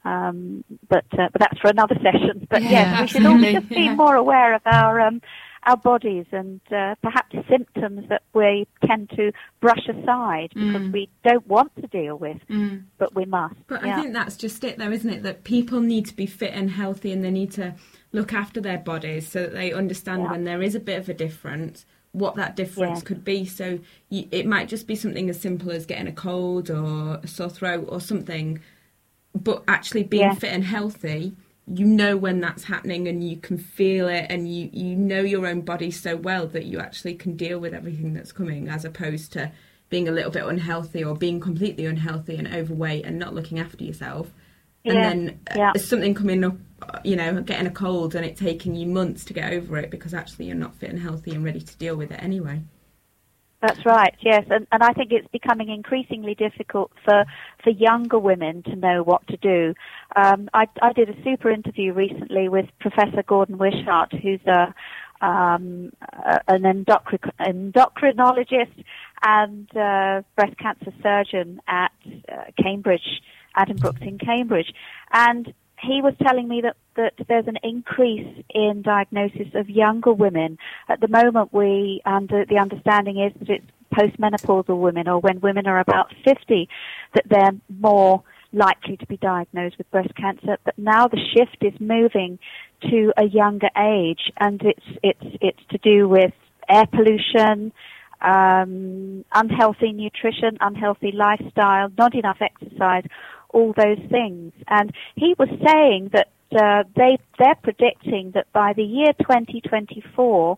Um, 0.05 0.65
but 0.89 1.05
uh, 1.13 1.29
but 1.33 1.41
that's 1.41 1.59
for 1.61 1.69
another 1.69 1.97
session. 2.03 2.47
But 2.49 2.63
Yeah, 2.63 2.71
yes, 2.71 3.01
we 3.01 3.07
should 3.09 3.27
all 3.27 3.39
just 3.39 3.69
be 3.69 3.83
yeah. 3.83 3.95
more 3.95 4.15
aware 4.15 4.55
of 4.55 4.63
our 4.65 5.01
um, 5.01 5.21
our 5.65 5.77
bodies 5.77 6.27
and 6.33 6.61
uh, 6.73 6.95
perhaps 7.03 7.35
symptoms 7.49 8.09
that 8.09 8.23
we 8.35 8.67
tend 8.87 9.11
to 9.11 9.31
brush 9.61 9.87
aside 9.89 10.51
because 10.55 10.83
Mm. 10.83 10.93
we 10.93 11.09
don't 11.23 11.47
want 11.47 11.75
to 11.77 11.87
deal 11.89 12.17
with, 12.17 12.39
Mm. 12.49 12.85
but 12.99 13.15
we 13.15 13.25
must. 13.27 13.57
But 13.67 13.85
yeah. 13.85 13.97
I 13.99 14.01
think 14.01 14.15
that's 14.15 14.37
just 14.37 14.65
it, 14.65 14.79
though, 14.79 14.91
isn't 14.91 15.11
it? 15.11 15.23
That 15.23 15.45
people 15.45 15.81
need 15.81 16.07
to 16.07 16.17
be 16.17 16.27
fit 16.27 16.53
and 16.55 16.71
healthy 16.71 17.13
and 17.13 17.23
they 17.23 17.31
need 17.31 17.51
to 17.53 17.75
look 18.13 18.33
after 18.33 18.61
their 18.61 18.79
bodies 18.79 19.29
so 19.29 19.43
that 19.43 19.53
they 19.53 19.73
understand 19.73 20.23
Yeah. 20.23 20.31
when 20.31 20.45
there 20.45 20.63
is 20.63 20.75
a 20.75 20.81
bit 20.81 20.99
of 20.99 21.09
a 21.09 21.15
difference, 21.15 21.85
what 22.13 22.35
that 22.37 22.57
difference 22.57 23.03
could 23.03 23.25
be. 23.25 23.45
So 23.45 23.79
you, 24.09 24.27
it 24.33 24.47
might 24.47 24.69
just 24.69 24.87
be 24.87 24.97
something 24.97 25.29
as 25.29 25.39
simple 25.41 25.71
as 25.71 25.87
getting 25.87 26.09
a 26.09 26.13
cold 26.13 26.71
or 26.71 27.21
a 27.23 27.27
sore 27.29 27.51
throat 27.51 27.87
or 27.89 28.01
something, 28.01 28.61
but 29.35 29.63
actually 29.69 30.03
being 30.05 30.35
fit 30.35 30.53
and 30.53 30.65
healthy. 30.65 31.37
You 31.73 31.87
know 31.87 32.17
when 32.17 32.41
that's 32.41 32.65
happening, 32.65 33.07
and 33.07 33.23
you 33.27 33.37
can 33.37 33.57
feel 33.57 34.09
it, 34.09 34.27
and 34.29 34.53
you, 34.53 34.69
you 34.73 34.97
know 34.97 35.21
your 35.21 35.47
own 35.47 35.61
body 35.61 35.91
so 35.91 36.17
well 36.17 36.47
that 36.49 36.65
you 36.65 36.81
actually 36.81 37.15
can 37.15 37.37
deal 37.37 37.59
with 37.61 37.73
everything 37.75 38.13
that's 38.13 38.33
coming, 38.33 38.69
as 38.69 38.85
opposed 38.85 39.33
to 39.35 39.53
being 39.89 40.09
a 40.09 40.13
little 40.13 40.31
bit 40.31 40.45
unhealthy 40.45 41.05
or 41.05 41.15
being 41.15 41.41
completely 41.41 41.85
unhealthy 41.85 42.37
and 42.37 42.49
overweight 42.49 43.05
and 43.05 43.19
not 43.19 43.35
looking 43.35 43.59
after 43.59 43.85
yourself. 43.85 44.33
And 44.85 44.97
then 44.97 45.41
uh, 45.51 45.55
yeah. 45.57 45.71
there's 45.75 45.87
something 45.87 46.15
coming 46.15 46.43
up, 46.45 46.57
uh, 46.83 47.01
you 47.05 47.17
know, 47.17 47.43
getting 47.43 47.67
a 47.67 47.71
cold 47.71 48.15
and 48.15 48.25
it 48.25 48.37
taking 48.37 48.75
you 48.75 48.87
months 48.87 49.25
to 49.27 49.35
get 49.35 49.53
over 49.53 49.77
it 49.77 49.91
because 49.91 50.15
actually 50.15 50.47
you're 50.47 50.57
not 50.57 50.75
fit 50.77 50.91
and 50.91 50.99
healthy 50.99 51.33
and 51.33 51.45
ready 51.45 51.61
to 51.61 51.77
deal 51.77 51.97
with 51.97 52.11
it 52.13 52.23
anyway. 52.23 52.63
That's 53.63 53.85
right, 53.85 54.15
yes, 54.21 54.45
and, 54.49 54.67
and 54.73 54.83
I 54.83 54.95
think 54.95 55.13
it's 55.13 55.29
becoming 55.29 55.69
increasingly 55.69 56.35
difficult 56.35 56.93
for, 57.05 57.27
for 57.63 57.69
younger 57.69 58.19
women 58.19 58.63
to 58.63 58.75
know 58.75 59.03
what 59.03 59.27
to 59.27 59.37
do. 59.37 59.75
Um, 60.17 60.49
I, 60.55 60.67
I 60.81 60.95
did 60.95 61.11
a 61.11 61.23
super 61.23 61.51
interview 61.51 61.93
recently 61.93 62.49
with 62.49 62.67
Professor 62.79 63.23
Gordon 63.23 63.59
Wishart, 63.59 64.15
who's 64.15 64.41
a, 64.47 64.75
um, 65.21 65.93
an 66.49 66.63
endocrin- 66.63 67.33
endocrinologist 67.39 68.83
and 69.23 69.69
uh, 69.77 70.23
breast 70.37 70.57
cancer 70.59 70.95
surgeon 71.03 71.61
at 71.69 71.93
uh, 72.33 72.45
Cambridge, 72.63 73.21
Addenbrooke's 73.59 74.01
in 74.01 74.19
Cambridge, 74.19 74.73
and 75.13 75.53
he 75.83 76.03
was 76.03 76.15
telling 76.23 76.49
me 76.49 76.61
that, 76.63 76.77
that 76.97 77.15
there's 77.29 77.47
an 77.47 77.59
increase 77.63 78.45
in 78.55 78.83
diagnosis 78.83 79.49
of 79.55 79.69
younger 79.69 80.13
women. 80.13 80.59
At 80.89 81.01
the 81.01 81.09
moment, 81.09 81.53
we 81.53 82.03
under 82.05 82.45
the 82.45 82.59
understanding 82.59 83.21
is 83.21 83.33
that 83.41 83.51
it's 83.51 83.67
postmenopausal 83.95 84.79
women, 84.79 85.09
or 85.09 85.19
when 85.19 85.41
women 85.41 85.67
are 85.67 85.81
about 85.81 86.13
50, 86.25 86.69
that 87.15 87.25
they're 87.29 87.57
more 87.69 88.23
likely 88.53 88.97
to 88.97 89.07
be 89.07 89.17
diagnosed 89.17 89.79
with 89.79 89.91
breast 89.91 90.15
cancer. 90.17 90.57
But 90.65 90.79
now 90.79 91.09
the 91.09 91.21
shift 91.37 91.59
is 91.63 91.79
moving 91.81 92.39
to 92.83 93.13
a 93.17 93.25
younger 93.25 93.71
age, 93.77 94.33
and 94.39 94.61
it's 94.63 94.99
it's 95.03 95.37
it's 95.41 95.61
to 95.71 95.79
do 95.79 96.09
with 96.09 96.33
air 96.69 96.87
pollution, 96.87 97.73
um, 98.21 99.25
unhealthy 99.33 99.93
nutrition, 99.93 100.57
unhealthy 100.61 101.13
lifestyle, 101.13 101.89
not 101.99 102.15
enough 102.15 102.39
exercise, 102.41 103.05
all 103.53 103.73
those 103.77 103.99
things. 104.11 104.53
And 104.69 104.93
he 105.17 105.35
was 105.39 105.49
saying 105.67 106.11
that 106.13 106.29
uh, 106.53 106.85
they 106.97 107.19
they're 107.39 107.55
predicting 107.63 108.33
that 108.35 108.53
by 108.53 108.73
the 108.73 108.83
year 108.83 109.13
2024 109.21 110.57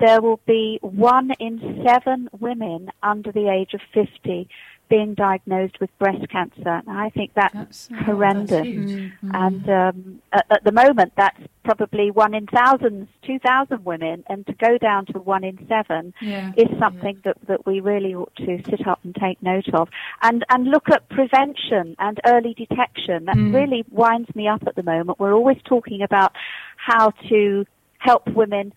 there 0.00 0.20
will 0.20 0.40
be 0.46 0.78
one 0.82 1.30
in 1.38 1.84
seven 1.86 2.28
women 2.40 2.90
under 3.02 3.30
the 3.30 3.48
age 3.48 3.74
of 3.74 3.80
50 3.94 4.48
being 4.90 5.14
diagnosed 5.14 5.80
with 5.80 5.88
breast 5.98 6.28
cancer. 6.30 6.82
And 6.86 6.90
I 6.90 7.08
think 7.10 7.30
that's, 7.34 7.54
That's- 7.86 7.88
horrendous. 8.04 8.50
that's 8.50 8.66
huge. 8.66 9.12
And 9.32 9.68
um, 9.70 10.22
at, 10.32 10.44
at 10.50 10.64
the 10.64 10.72
moment, 10.72 11.12
that's 11.16 11.38
probably 11.64 12.10
one 12.10 12.34
in 12.34 12.46
thousands, 12.48 13.08
2,000 13.24 13.84
women, 13.84 14.24
and 14.28 14.44
to 14.48 14.52
go 14.54 14.76
down 14.78 15.06
to 15.06 15.18
one 15.18 15.44
in 15.44 15.64
seven 15.68 16.12
Yeah. 16.20 16.52
is 16.56 16.68
something 16.78 17.20
that, 17.24 17.36
that 17.46 17.64
we 17.66 17.78
really 17.80 18.14
ought 18.14 18.34
to 18.36 18.60
sit 18.68 18.86
up 18.86 18.98
and 19.04 19.14
take 19.14 19.40
note 19.42 19.68
of. 19.72 19.88
And, 20.22 20.44
and 20.50 20.64
look 20.66 20.88
at 20.90 21.08
prevention 21.08 21.94
and 22.00 22.20
early 22.26 22.52
detection. 22.54 23.24
That 23.26 23.36
Mm. 23.36 23.54
really 23.54 23.84
winds 23.90 24.34
me 24.34 24.48
up 24.48 24.64
at 24.66 24.74
the 24.74 24.82
moment. 24.82 25.20
We're 25.20 25.32
always 25.34 25.58
talking 25.64 26.02
about 26.02 26.32
how 26.76 27.10
to 27.28 27.64
help 27.98 28.26
women 28.28 28.66
n- 28.66 28.72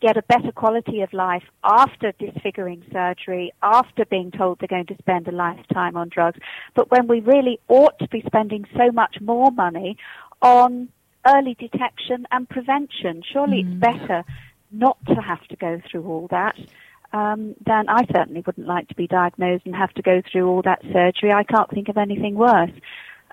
get 0.00 0.16
a 0.16 0.22
better 0.22 0.52
quality 0.52 1.02
of 1.02 1.12
life 1.12 1.44
after 1.62 2.12
disfiguring 2.18 2.84
surgery, 2.92 3.52
after 3.62 4.04
being 4.04 4.30
told 4.30 4.58
they're 4.58 4.68
going 4.68 4.86
to 4.86 4.96
spend 4.98 5.28
a 5.28 5.32
lifetime 5.32 5.96
on 5.96 6.08
drugs. 6.08 6.38
But 6.74 6.90
when 6.90 7.06
we 7.06 7.20
really 7.20 7.60
ought 7.68 7.98
to 8.00 8.08
be 8.08 8.22
spending 8.26 8.64
so 8.76 8.90
much 8.90 9.16
more 9.20 9.50
money 9.50 9.96
on 10.40 10.88
early 11.26 11.54
detection 11.54 12.26
and 12.30 12.48
prevention. 12.48 13.22
Surely 13.32 13.60
it's 13.60 13.80
better 13.80 14.24
not 14.70 14.98
to 15.06 15.14
have 15.14 15.46
to 15.48 15.56
go 15.56 15.80
through 15.90 16.04
all 16.06 16.26
that. 16.30 16.56
Um, 17.12 17.54
then 17.64 17.88
I 17.88 18.04
certainly 18.06 18.42
wouldn't 18.44 18.66
like 18.66 18.88
to 18.88 18.94
be 18.94 19.06
diagnosed 19.06 19.66
and 19.66 19.76
have 19.76 19.92
to 19.94 20.02
go 20.02 20.22
through 20.30 20.48
all 20.48 20.62
that 20.62 20.82
surgery. 20.92 21.30
I 21.30 21.44
can't 21.44 21.70
think 21.70 21.88
of 21.88 21.98
anything 21.98 22.34
worse. 22.34 22.70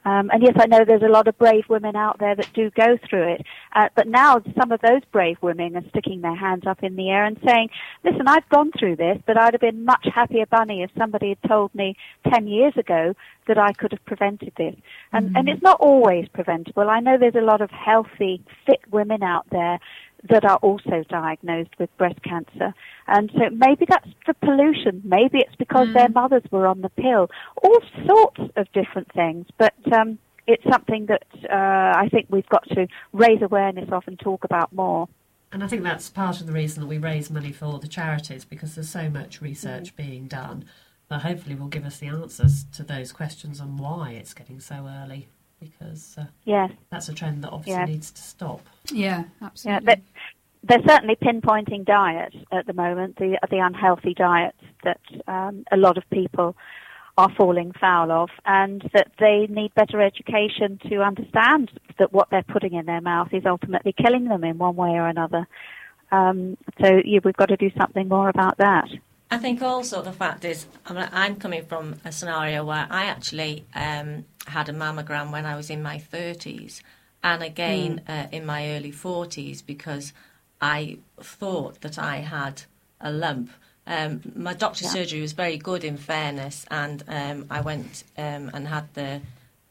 Um, 0.05 0.29
and 0.31 0.41
yes, 0.41 0.55
I 0.57 0.67
know 0.67 0.85
there's 0.85 1.01
a 1.01 1.09
lot 1.09 1.27
of 1.27 1.37
brave 1.37 1.65
women 1.69 1.95
out 1.95 2.19
there 2.19 2.35
that 2.35 2.53
do 2.53 2.69
go 2.71 2.97
through 3.09 3.33
it. 3.33 3.45
Uh, 3.75 3.89
but 3.95 4.07
now 4.07 4.41
some 4.57 4.71
of 4.71 4.81
those 4.81 5.01
brave 5.11 5.37
women 5.41 5.75
are 5.75 5.87
sticking 5.89 6.21
their 6.21 6.35
hands 6.35 6.65
up 6.65 6.83
in 6.83 6.95
the 6.95 7.09
air 7.09 7.25
and 7.25 7.37
saying, 7.45 7.69
listen, 8.03 8.27
I've 8.27 8.47
gone 8.49 8.71
through 8.77 8.95
this, 8.95 9.17
but 9.25 9.37
I'd 9.37 9.53
have 9.53 9.61
been 9.61 9.85
much 9.85 10.07
happier 10.13 10.45
bunny 10.45 10.83
if 10.83 10.91
somebody 10.97 11.29
had 11.29 11.49
told 11.49 11.73
me 11.75 11.95
10 12.31 12.47
years 12.47 12.73
ago 12.77 13.13
that 13.47 13.57
I 13.57 13.73
could 13.73 13.91
have 13.91 14.05
prevented 14.05 14.53
this. 14.57 14.75
And, 15.11 15.35
and 15.35 15.49
it's 15.49 15.61
not 15.61 15.79
always 15.79 16.27
preventable. 16.29 16.89
I 16.89 16.99
know 16.99 17.17
there's 17.17 17.35
a 17.35 17.41
lot 17.41 17.61
of 17.61 17.71
healthy, 17.71 18.43
fit 18.65 18.81
women 18.91 19.23
out 19.23 19.47
there 19.51 19.79
that 20.27 20.43
are 20.45 20.57
also 20.57 21.03
diagnosed 21.09 21.71
with 21.79 21.95
breast 21.97 22.21
cancer. 22.23 22.73
And 23.07 23.31
so 23.33 23.49
maybe 23.51 23.85
that's 23.87 24.09
the 24.27 24.33
pollution. 24.33 25.01
Maybe 25.03 25.39
it's 25.39 25.55
because 25.55 25.93
their 25.93 26.09
mothers 26.09 26.43
were 26.51 26.67
on 26.67 26.81
the 26.81 26.89
pill. 26.89 27.29
All 27.63 27.79
sorts 28.05 28.41
of 28.55 28.71
different 28.73 29.11
things. 29.13 29.47
But 29.57 29.73
um, 29.93 30.19
it's 30.47 30.63
something 30.69 31.07
that 31.07 31.23
uh, 31.49 31.97
I 31.97 32.09
think 32.11 32.27
we've 32.29 32.49
got 32.49 32.67
to 32.69 32.87
raise 33.13 33.41
awareness 33.41 33.89
of 33.91 34.03
and 34.07 34.19
talk 34.19 34.43
about 34.43 34.73
more. 34.73 35.07
And 35.51 35.63
I 35.63 35.67
think 35.67 35.83
that's 35.83 36.09
part 36.09 36.41
of 36.41 36.47
the 36.47 36.53
reason 36.53 36.81
that 36.81 36.87
we 36.87 36.97
raise 36.97 37.31
money 37.31 37.51
for 37.51 37.79
the 37.79 37.87
charities 37.87 38.45
because 38.45 38.75
there's 38.75 38.89
so 38.89 39.09
much 39.09 39.41
research 39.41 39.95
being 39.95 40.27
done 40.27 40.65
that 41.07 41.21
hopefully 41.21 41.55
will 41.55 41.67
give 41.67 41.85
us 41.85 41.97
the 41.97 42.07
answers 42.07 42.65
to 42.75 42.83
those 42.83 43.11
questions 43.11 43.59
on 43.59 43.77
why 43.77 44.11
it's 44.11 44.33
getting 44.33 44.59
so 44.59 44.87
early 44.87 45.27
because 45.59 46.17
uh, 46.17 46.25
Yes. 46.45 46.71
that's 46.89 47.09
a 47.09 47.13
trend 47.13 47.43
that 47.43 47.51
obviously 47.51 47.73
Yeah. 47.73 47.85
needs 47.85 48.11
to 48.11 48.21
stop. 48.21 48.61
Yeah, 48.91 49.19
Yeah, 49.19 49.23
absolutely. 49.41 49.85
but 49.85 49.99
they're 50.63 50.83
certainly 50.87 51.15
pinpointing 51.15 51.85
diet 51.85 52.33
at 52.51 52.65
the 52.65 52.73
moment, 52.73 53.15
the 53.17 53.37
the 53.49 53.59
unhealthy 53.59 54.13
diet 54.13 54.55
that 54.83 54.99
um, 55.27 55.63
a 55.71 55.77
lot 55.77 55.97
of 55.97 56.09
people 56.09 56.55
are 57.17 57.29
falling 57.35 57.71
foul 57.73 58.11
of, 58.11 58.29
and 58.45 58.89
that 58.93 59.11
they 59.19 59.45
need 59.49 59.73
better 59.75 60.01
education 60.01 60.79
to 60.89 61.01
understand 61.01 61.69
that 61.97 62.13
what 62.13 62.29
they're 62.29 62.43
putting 62.43 62.73
in 62.73 62.85
their 62.85 63.01
mouth 63.01 63.33
is 63.33 63.45
ultimately 63.45 63.93
killing 63.93 64.25
them 64.25 64.43
in 64.43 64.57
one 64.57 64.75
way 64.75 64.91
or 64.91 65.07
another. 65.07 65.45
Um, 66.11 66.57
so 66.81 67.01
yeah, 67.05 67.19
we've 67.23 67.35
got 67.35 67.49
to 67.49 67.57
do 67.57 67.71
something 67.77 68.07
more 68.07 68.29
about 68.29 68.57
that. 68.57 68.87
I 69.31 69.37
think 69.37 69.61
also 69.61 70.01
the 70.01 70.11
fact 70.11 70.43
is, 70.43 70.65
I 70.87 70.93
mean, 70.93 71.07
I'm 71.11 71.35
coming 71.35 71.63
from 71.65 71.95
a 72.03 72.11
scenario 72.11 72.65
where 72.65 72.87
I 72.89 73.05
actually 73.05 73.65
um, 73.75 74.25
had 74.47 74.69
a 74.69 74.73
mammogram 74.73 75.31
when 75.31 75.45
I 75.45 75.55
was 75.55 75.69
in 75.69 75.83
my 75.83 75.97
30s, 75.99 76.81
and 77.23 77.43
again 77.43 78.01
uh, 78.07 78.27
in 78.31 78.45
my 78.45 78.71
early 78.71 78.91
40s 78.91 79.63
because 79.65 80.13
I 80.61 80.97
thought 81.21 81.81
that 81.81 81.99
I 81.99 82.17
had 82.17 82.63
a 82.99 83.11
lump. 83.11 83.51
Um, 83.85 84.21
my 84.35 84.53
doctor's 84.53 84.83
Yeah. 84.87 85.01
surgery 85.01 85.21
was 85.21 85.33
very 85.33 85.57
good, 85.57 85.83
in 85.83 85.97
fairness, 85.97 86.65
and 86.71 87.03
um, 87.07 87.45
I 87.51 87.61
went 87.61 88.03
um, 88.17 88.49
and 88.53 88.67
had 88.67 88.93
the 88.93 89.21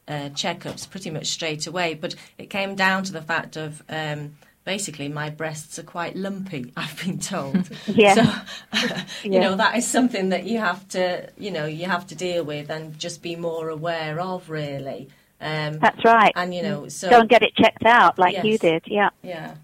uh, 0.07 0.29
checkups 0.29 0.89
pretty 0.89 1.09
much 1.09 1.27
straight 1.27 1.67
away. 1.67 1.93
But 1.95 2.15
it 2.37 2.49
came 2.49 2.75
down 2.75 3.03
to 3.03 3.11
the 3.11 3.21
fact 3.21 3.55
of 3.57 3.83
um, 3.89 4.35
basically 4.69 5.09
my 5.09 5.31
breasts 5.31 5.79
are 5.79 5.83
quite 5.97 6.15
lumpy. 6.15 6.71
I've 6.77 6.95
been 7.03 7.17
told. 7.17 7.67
Yeah. 7.87 8.13
So, 8.13 8.21
you 9.23 9.31
Yeah. 9.33 9.39
know, 9.41 9.55
that 9.55 9.75
is 9.75 9.87
something 9.87 10.29
that 10.29 10.43
you 10.43 10.59
have 10.59 10.87
to, 10.89 11.27
you 11.39 11.49
know, 11.49 11.65
you 11.65 11.85
have 11.87 12.05
to 12.11 12.15
deal 12.15 12.43
with 12.43 12.69
and 12.69 12.83
just 12.99 13.23
be 13.23 13.35
more 13.35 13.69
aware 13.69 14.19
of, 14.19 14.47
really. 14.47 15.09
Um, 15.41 15.79
That's 15.79 16.03
right. 16.05 16.31
and 16.35 16.53
you 16.53 16.61
know, 16.61 16.87
so 16.87 17.09
Go 17.09 17.21
and 17.21 17.29
get 17.29 17.41
it 17.41 17.55
checked 17.55 17.85
out 17.85 18.19
like 18.19 18.43
you 18.43 18.59
did. 18.59 18.83
Yeah. 18.85 19.09
yeah. 19.23 19.55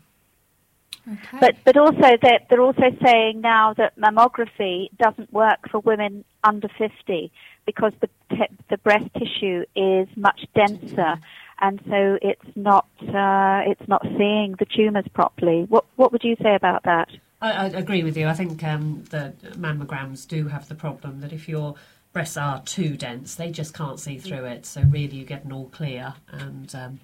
Okay. 1.07 1.37
But 1.39 1.53
but 1.63 1.77
also 1.77 2.07
they're, 2.23 2.39
they're 2.49 2.61
also 2.69 2.89
saying 3.05 3.41
now 3.41 3.75
that 3.75 3.95
mammography 3.95 4.89
doesn't 4.97 5.31
work 5.31 5.69
for 5.69 5.79
women 5.81 6.25
under 6.43 6.67
50 6.79 7.31
because 7.67 7.93
the 8.01 8.09
te- 8.31 8.55
the 8.71 8.79
breast 8.79 9.09
tissue 9.19 9.65
is 9.75 10.07
much 10.15 10.41
denser 10.55 11.19
and 11.59 11.79
so 11.89 12.17
it's 12.21 12.55
not 12.55 12.87
uh, 13.01 13.61
it's 13.65 13.87
not 13.87 14.01
seeing 14.17 14.55
the 14.59 14.65
tumours 14.65 15.05
properly. 15.13 15.65
What 15.69 15.85
what 15.95 16.11
would 16.11 16.23
you 16.23 16.35
say 16.41 16.55
about 16.55 16.83
that? 16.83 17.09
I, 17.41 17.51
I 17.51 17.65
agree 17.67 18.03
with 18.03 18.17
you. 18.17 18.27
I 18.27 18.33
think 18.33 18.63
um, 18.63 19.03
the 19.09 19.33
mammograms 19.57 20.27
do 20.27 20.47
have 20.47 20.67
the 20.67 20.75
problem 20.75 21.21
that 21.21 21.33
if 21.33 21.47
your 21.49 21.75
breasts 22.13 22.37
are 22.37 22.61
too 22.61 22.95
dense, 22.95 23.35
they 23.35 23.51
just 23.51 23.73
can't 23.73 23.99
see 23.99 24.17
through 24.17 24.45
it. 24.45 24.65
So 24.65 24.81
really, 24.81 25.17
you 25.17 25.25
get 25.25 25.43
an 25.43 25.51
all 25.51 25.69
clear, 25.69 26.13
and 26.29 26.73
um, 26.75 26.99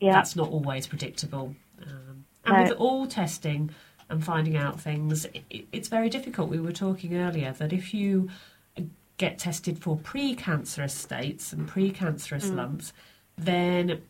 Yeah. 0.00 0.12
that's 0.14 0.36
not 0.36 0.48
always 0.48 0.86
predictable. 0.86 1.54
Um, 1.82 2.24
and 2.44 2.56
No. 2.56 2.62
with 2.62 2.72
all 2.72 3.06
testing 3.06 3.70
and 4.08 4.22
finding 4.24 4.56
out 4.56 4.80
things, 4.80 5.24
it, 5.26 5.66
it's 5.72 5.88
very 5.88 6.08
difficult. 6.08 6.50
We 6.50 6.60
were 6.60 6.72
talking 6.72 7.16
earlier 7.16 7.52
that 7.52 7.72
if 7.72 7.92
you 7.92 8.28
get 9.16 9.38
tested 9.38 9.78
for 9.78 9.96
precancerous 9.96 10.90
states 10.90 11.52
and 11.52 11.68
precancerous 11.68 12.50
Mm. 12.50 12.56
lumps, 12.56 12.92
then 13.36 14.02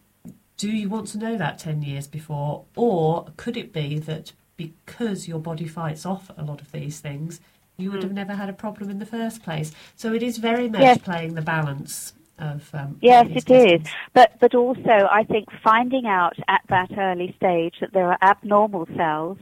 do 0.56 0.70
you 0.70 0.88
want 0.88 1.08
to 1.08 1.18
know 1.18 1.36
that 1.36 1.58
10 1.58 1.82
years 1.82 2.06
before? 2.06 2.64
Or 2.76 3.26
could 3.36 3.56
it 3.56 3.72
be 3.72 3.98
that 4.00 4.32
because 4.56 5.26
your 5.26 5.38
body 5.38 5.66
fights 5.66 6.06
off 6.06 6.30
a 6.36 6.42
lot 6.44 6.60
of 6.60 6.70
these 6.72 7.00
things, 7.00 7.40
you 7.76 7.90
would 7.90 8.02
have 8.02 8.12
never 8.12 8.34
had 8.34 8.48
a 8.48 8.52
problem 8.52 8.88
in 8.90 8.98
the 8.98 9.06
first 9.06 9.42
place? 9.42 9.72
So 9.96 10.12
it 10.12 10.22
is 10.22 10.38
very 10.38 10.68
much. 10.68 10.82
Yes. 10.82 10.98
playing 10.98 11.34
the 11.34 11.42
balance 11.42 12.12
of. 12.38 12.70
Um, 12.72 12.98
Yes, 13.00 13.26
these 13.26 13.44
it 13.44 13.50
is. 13.50 13.64
testings. 13.82 13.88
But 14.12 14.38
but 14.40 14.54
also, 14.54 15.08
I 15.10 15.24
think 15.24 15.48
finding 15.62 16.06
out 16.06 16.36
at 16.48 16.62
that 16.68 16.90
early 16.96 17.34
stage 17.36 17.74
that 17.80 17.92
there 17.92 18.06
are 18.06 18.18
abnormal 18.22 18.86
cells 18.96 19.38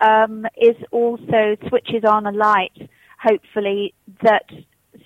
um, 0.00 0.46
is 0.56 0.76
also 0.90 1.56
switches 1.68 2.04
on 2.04 2.26
a 2.26 2.32
light, 2.32 2.88
hopefully 3.18 3.94
that 4.22 4.46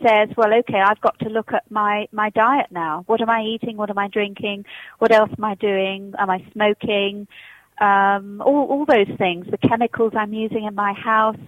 says, 0.07 0.29
well, 0.37 0.53
okay, 0.61 0.81
I've 0.81 1.01
got 1.01 1.19
to 1.21 1.29
look 1.29 1.53
at 1.53 1.71
my 1.71 2.07
my 2.13 2.31
diet 2.31 2.67
now. 2.71 3.05
What 3.07 3.21
am 3.21 3.31
I 3.31 3.43
eating? 3.43 3.77
What 3.77 3.91
am 3.91 3.99
I 3.99 4.09
drinking? 4.09 4.65
What 4.99 5.13
else 5.13 5.31
am 5.37 5.45
I 5.45 5.55
doing? 5.57 6.15
Am 6.19 6.31
I 6.31 6.45
smoking? 6.53 7.27
Um, 7.81 8.43
all 8.45 8.67
all 8.71 8.85
those 8.87 9.17
things. 9.19 9.47
The 9.51 9.59
chemicals 9.59 10.13
I'm 10.17 10.33
using 10.33 10.65
in 10.65 10.75
my 10.75 10.93
house. 10.93 11.39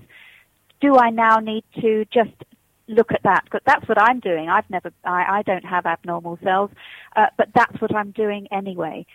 Do 0.81 0.97
I 0.97 1.11
now 1.11 1.39
need 1.39 1.65
to 1.81 2.05
just 2.13 2.33
look 2.89 3.13
at 3.13 3.23
that. 3.23 3.49
'Cause 3.51 3.61
that's 3.65 3.87
what 3.89 4.01
I'm 4.01 4.21
doing. 4.21 4.49
I've 4.49 4.69
never, 4.71 4.93
I, 5.05 5.39
I 5.39 5.43
don't 5.43 5.65
have 5.65 5.87
abnormal 5.87 6.39
cells, 6.43 6.71
uh, 7.17 7.27
but 7.37 7.49
that's 7.55 7.81
what 7.81 7.95
I'm 7.95 8.11
doing 8.11 8.49
anyway. 8.51 9.07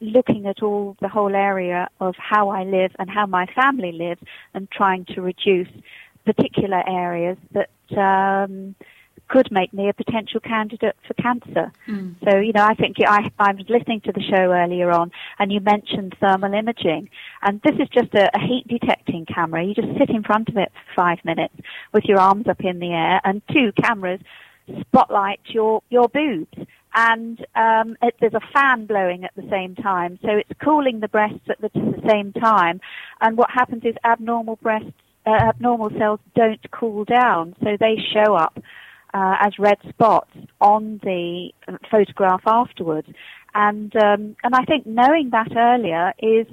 Looking 0.00 0.46
at 0.46 0.62
all 0.62 0.96
the 1.00 1.08
whole 1.08 1.34
area 1.34 1.88
of 2.00 2.14
how 2.16 2.48
I 2.50 2.64
live 2.64 2.92
and 2.98 3.10
how 3.10 3.26
my 3.26 3.46
family 3.46 3.92
lives, 3.92 4.22
and 4.54 4.70
trying 4.70 5.04
to 5.06 5.22
reduce 5.22 5.68
particular 6.26 6.82
areas 6.86 7.38
that 7.52 7.70
um, 7.96 8.74
could 9.28 9.50
make 9.50 9.72
me 9.72 9.88
a 9.88 9.92
potential 9.92 10.40
candidate 10.40 10.96
for 11.06 11.14
cancer. 11.14 11.72
So, 12.24 12.38
you 12.38 12.52
know, 12.52 12.64
I 12.64 12.74
think 12.74 12.96
I, 13.06 13.30
I 13.38 13.52
was 13.52 13.66
listening 13.68 14.00
to 14.02 14.12
the 14.12 14.22
show 14.22 14.52
earlier 14.52 14.90
on, 14.90 15.10
and 15.38 15.50
you 15.50 15.60
mentioned 15.60 16.14
thermal 16.20 16.52
imaging, 16.52 17.08
and 17.42 17.60
this 17.62 17.76
is 17.80 17.88
just 17.88 18.14
a, 18.14 18.30
a 18.36 18.40
heat 18.40 18.64
detecting 18.68 19.24
camera. 19.26 19.64
You 19.64 19.74
just 19.74 19.98
sit 19.98 20.10
in 20.10 20.22
front 20.22 20.48
of 20.48 20.56
it 20.56 20.70
for 20.74 20.94
five 20.94 21.18
minutes 21.24 21.54
with 21.92 22.04
your 22.04 22.20
arms 22.20 22.46
up 22.46 22.60
in 22.60 22.78
the 22.78 22.92
air, 22.92 23.20
and 23.24 23.42
two 23.52 23.72
cameras 23.82 24.20
spotlight 24.80 25.40
your 25.46 25.82
your 25.88 26.08
boobs. 26.08 26.58
And 26.98 27.44
um, 27.54 27.96
it, 28.00 28.14
there's 28.20 28.32
a 28.32 28.52
fan 28.54 28.86
blowing 28.86 29.24
at 29.24 29.34
the 29.36 29.46
same 29.50 29.74
time, 29.74 30.18
so 30.22 30.28
it's 30.30 30.60
cooling 30.64 31.00
the 31.00 31.08
breasts 31.08 31.46
at 31.50 31.60
the, 31.60 31.68
the 31.74 32.02
same 32.10 32.32
time. 32.32 32.80
And 33.20 33.36
what 33.36 33.50
happens 33.50 33.82
is 33.84 33.94
abnormal 34.02 34.56
breasts, 34.56 34.92
uh, 35.26 35.30
abnormal 35.30 35.90
cells 35.98 36.20
don't 36.34 36.70
cool 36.70 37.04
down, 37.04 37.54
so 37.62 37.76
they 37.78 37.96
show 38.12 38.34
up 38.34 38.58
uh, 39.12 39.36
as 39.40 39.58
red 39.58 39.78
spots 39.88 40.30
on 40.60 41.00
the 41.02 41.50
photograph 41.90 42.42
afterwards. 42.46 43.08
And 43.54 43.94
um, 43.96 44.36
and 44.44 44.54
I 44.54 44.64
think 44.64 44.86
knowing 44.86 45.30
that 45.30 45.56
earlier 45.56 46.12
is 46.18 46.46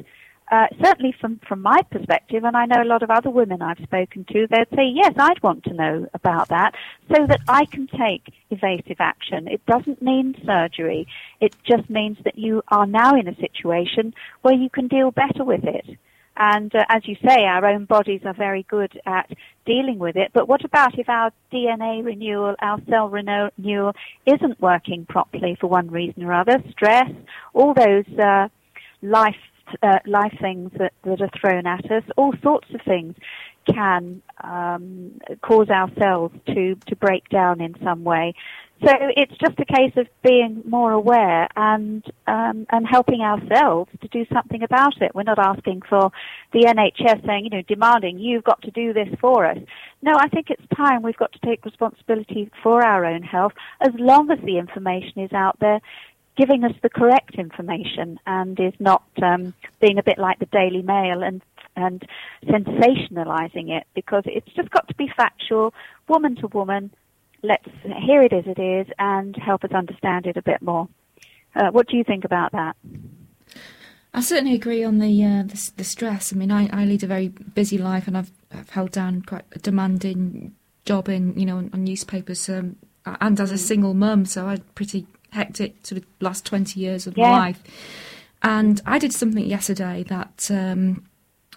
uh, 0.52 0.68
certainly 0.84 1.14
from 1.20 1.40
from 1.48 1.62
my 1.62 1.82
perspective, 1.92 2.44
and 2.44 2.56
I 2.56 2.66
know 2.66 2.82
a 2.82 2.86
lot 2.86 3.04
of 3.04 3.10
other 3.10 3.30
women 3.30 3.62
I've 3.62 3.84
spoken 3.84 4.26
to, 4.32 4.48
they'd 4.50 4.76
say, 4.76 4.86
yes, 4.94 5.14
I'd 5.18 5.44
want 5.44 5.64
to 5.66 5.74
know 5.74 6.08
about 6.14 6.50
that 6.50 6.74
so 7.14 7.26
that 7.28 7.42
I 7.48 7.66
can 7.66 7.88
take 7.88 8.34
evasive 8.50 8.98
action. 9.00 9.48
It 9.48 9.66
doesn't 9.66 10.02
mean 10.02 10.36
surgery. 10.46 11.08
It 11.42 11.56
just 11.66 11.90
means 11.90 12.18
that 12.24 12.38
you 12.38 12.62
are 12.70 12.86
now 12.86 13.16
in 13.16 13.28
a 13.28 13.36
situation 13.36 14.14
where 14.42 14.56
you 14.56 14.70
can 14.70 14.88
deal 14.88 15.12
better 15.12 15.44
with 15.44 15.64
it. 15.64 15.98
And 16.36 16.74
uh, 16.74 16.86
as 16.90 17.08
you 17.08 17.16
say, 17.26 17.44
our 17.44 17.66
own 17.66 17.86
bodies 17.86 18.22
are 18.26 18.34
very 18.34 18.64
good 18.64 19.00
at 19.06 19.30
dealing 19.66 20.00
with 20.00 20.16
it. 20.16 20.32
But 20.34 20.48
what 20.48 20.66
about 20.66 20.98
if 20.98 21.08
our 21.08 21.32
DNA 21.52 22.04
renewal, 22.04 22.56
our 22.60 22.80
cell 22.90 23.10
renewal 23.10 23.94
isn't 24.26 24.60
working 24.60 25.06
properly 25.06 25.58
for 25.60 25.68
one 25.68 25.92
reason 25.92 26.24
or 26.24 26.34
other? 26.34 26.64
Stress, 26.72 27.12
all 27.54 27.74
those 27.74 28.08
uh, 28.18 28.48
life 29.02 29.36
uh, 29.82 30.00
life 30.06 30.36
things 30.42 30.72
that, 30.78 30.94
that 31.04 31.22
are 31.22 31.30
thrown 31.40 31.66
at 31.66 31.90
us, 31.90 32.04
all 32.18 32.34
sorts 32.44 32.68
of 32.74 32.82
things 32.82 33.16
can 33.66 34.22
um, 34.44 35.20
cause 35.42 35.70
our 35.70 35.90
cells 35.98 36.32
to, 36.48 36.76
to 36.88 36.96
break 36.98 37.30
down 37.30 37.62
in 37.62 37.76
some 37.84 38.04
way. 38.04 38.34
So 38.86 38.92
it's 39.16 39.38
just 39.38 39.58
a 39.60 39.66
case 39.66 39.94
of 39.96 40.08
being 40.24 40.62
more 40.68 40.92
aware 40.92 41.48
and 41.56 42.04
um, 42.28 42.66
and 42.70 42.86
helping 42.86 43.22
ourselves 43.22 43.90
to 44.02 44.08
do 44.10 44.26
something 44.34 44.62
about 44.62 45.02
it. 45.02 45.16
We're 45.16 45.24
not 45.24 45.40
asking 45.40 45.84
for 45.88 46.12
the 46.52 46.66
NHS 46.66 47.26
saying, 47.26 47.46
you 47.46 47.50
know, 47.50 47.62
demanding 47.62 48.20
you've 48.20 48.44
got 48.44 48.62
to 48.64 48.72
do 48.72 48.92
this 48.92 49.08
for 49.22 49.46
us. 49.46 49.58
No, 50.02 50.18
I 50.20 50.28
think 50.28 50.50
it's 50.50 50.64
time 50.76 51.02
we've 51.02 51.16
got 51.16 51.32
to 51.32 51.40
take 51.46 51.64
responsibility 51.64 52.52
for 52.62 52.84
our 52.84 53.06
own 53.06 53.22
health 53.22 53.54
as 53.80 53.94
long 53.98 54.30
as 54.32 54.40
the 54.44 54.58
information 54.58 55.22
is 55.22 55.32
out 55.32 55.58
there 55.60 55.80
giving 56.36 56.64
us 56.64 56.74
the 56.82 56.90
correct 56.90 57.36
information 57.36 58.20
and 58.26 58.60
is 58.60 58.74
not 58.80 59.04
um, 59.22 59.54
being 59.80 59.98
a 59.98 60.04
bit 60.04 60.18
like 60.18 60.40
the 60.40 60.48
Daily 60.48 60.82
Mail 60.82 61.24
and 61.24 61.42
and 61.76 62.06
sensationalizing 62.46 63.70
it 63.70 63.88
because 63.96 64.24
it's 64.28 64.52
just 64.56 64.70
got 64.70 64.88
to 64.88 64.96
be 64.96 65.12
factual, 65.16 65.74
woman 66.08 66.36
to 66.36 66.48
woman. 66.48 66.92
Let's 67.44 67.66
hear 67.84 68.24
it 68.24 68.32
as 68.34 68.46
it 68.48 68.60
is 68.60 68.88
and 68.98 69.36
help 69.36 69.64
us 69.66 69.72
understand 69.72 70.26
it 70.26 70.38
a 70.38 70.42
bit 70.42 70.62
more. 70.62 70.88
Uh, 71.56 71.70
what 71.72 71.88
do 71.88 71.98
you 71.98 72.04
think 72.04 72.24
about 72.24 72.54
that? 72.54 72.76
I 74.14 74.22
certainly 74.22 74.56
agree 74.56 74.84
on 74.84 75.00
the, 75.00 75.24
uh, 75.24 75.44
the 75.44 75.72
the 75.78 75.84
stress. 75.84 76.32
I 76.32 76.36
mean, 76.38 76.52
I, 76.52 76.70
I 76.72 76.86
lead 76.86 77.04
a 77.04 77.08
very 77.08 77.28
busy 77.30 77.78
life, 77.78 78.08
and 78.08 78.18
I've 78.18 78.32
I've 78.52 78.70
held 78.70 78.92
down 78.92 79.24
quite 79.24 79.44
a 79.54 79.60
demanding 79.60 80.56
job 80.86 81.10
in 81.10 81.38
you 81.38 81.46
know 81.46 81.58
on, 81.58 81.70
on 81.74 81.84
newspapers, 81.84 82.48
um, 82.48 82.76
and 83.06 83.40
as 83.40 83.52
a 83.52 83.58
single 83.58 83.94
mum, 83.94 84.26
so 84.26 84.48
I 84.48 84.52
had 84.52 84.76
pretty 84.76 85.06
hectic 85.32 85.76
sort 85.86 86.02
of 86.02 86.08
last 86.22 86.46
twenty 86.46 86.80
years 86.80 87.08
of 87.08 87.18
Yeah. 87.18 87.32
my 87.32 87.40
life. 87.40 87.64
And 88.44 88.82
I 88.86 89.00
did 89.00 89.14
something 89.14 89.46
yesterday 89.46 90.04
that 90.10 90.48
um, 90.52 91.06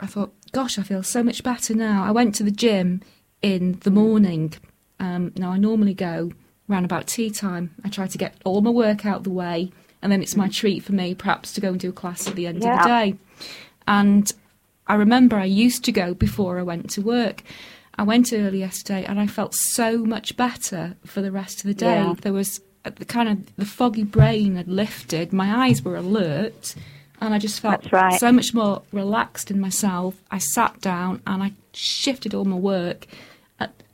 I 0.01 0.07
thought, 0.07 0.33
gosh, 0.53 0.79
I 0.79 0.83
feel 0.83 1.03
so 1.03 1.23
much 1.23 1.43
better 1.43 1.75
now. 1.75 2.05
I 2.05 2.11
went 2.11 2.35
to 2.37 2.43
the 2.43 2.51
gym 2.51 3.03
in 3.43 3.79
the 3.83 3.91
morning. 3.91 4.55
Um, 4.99 5.33
now 5.37 5.51
I 5.51 5.59
normally 5.59 5.95
go 5.95 6.33
around 6.69 6.85
about 6.85 7.07
tea 7.07 7.31
time. 7.31 7.75
I 7.85 7.89
try 7.89 8.07
to 8.07 8.19
get 8.19 8.35
all 8.45 8.61
my 8.61 8.71
work 8.71 9.07
out 9.07 9.25
the 9.25 9.31
way, 9.31 9.71
and 10.03 10.11
then 10.11 10.23
it's 10.23 10.37
my 10.37 10.49
treat 10.49 10.83
for 10.85 10.93
me, 10.93 11.15
perhaps, 11.15 11.53
to 11.53 11.61
go 11.61 11.69
and 11.69 11.81
do 11.81 11.91
a 11.91 11.93
class 11.93 12.27
at 12.27 12.35
the 12.35 12.47
end 12.47 12.59
of 12.59 12.63
the 12.63 12.85
day. 12.85 13.17
And 13.87 14.33
I 14.87 14.95
remember 14.95 15.37
I 15.37 15.45
used 15.45 15.85
to 15.85 15.93
go 15.93 16.15
before 16.15 16.59
I 16.59 16.63
went 16.63 16.91
to 16.91 17.01
work. 17.01 17.43
I 17.99 18.03
went 18.03 18.33
early 18.33 18.59
yesterday 18.59 19.05
and 19.05 19.19
I 19.19 19.27
felt 19.27 19.55
so 19.55 19.99
much 20.05 20.37
better 20.37 20.97
for 21.05 21.23
the 21.23 21.33
rest 21.33 21.61
of 21.61 21.67
the 21.67 21.75
day. 21.75 22.03
Yeah. 22.03 22.15
There 22.21 22.33
was 22.33 22.61
uh, 22.85 22.91
the 22.95 23.05
kind 23.05 23.29
of 23.29 23.57
the 23.57 23.65
foggy 23.65 24.05
brain 24.05 24.57
had 24.57 24.69
lifted, 24.69 25.33
my 25.33 25.67
eyes 25.67 25.83
were 25.83 25.97
alert, 25.97 26.75
and 27.21 27.33
I 27.33 27.39
just 27.39 27.61
felt 27.61 27.91
right. 27.91 28.21
so 28.21 28.31
much 28.31 28.53
more 28.53 28.83
relaxed 28.93 29.51
in 29.51 29.61
myself. 29.61 30.23
I 30.31 30.39
sat 30.39 30.81
down 30.81 31.23
and 31.27 31.43
I 31.43 31.53
shifted 31.73 32.35
all 32.35 32.45
my 32.45 32.57
work 32.57 33.07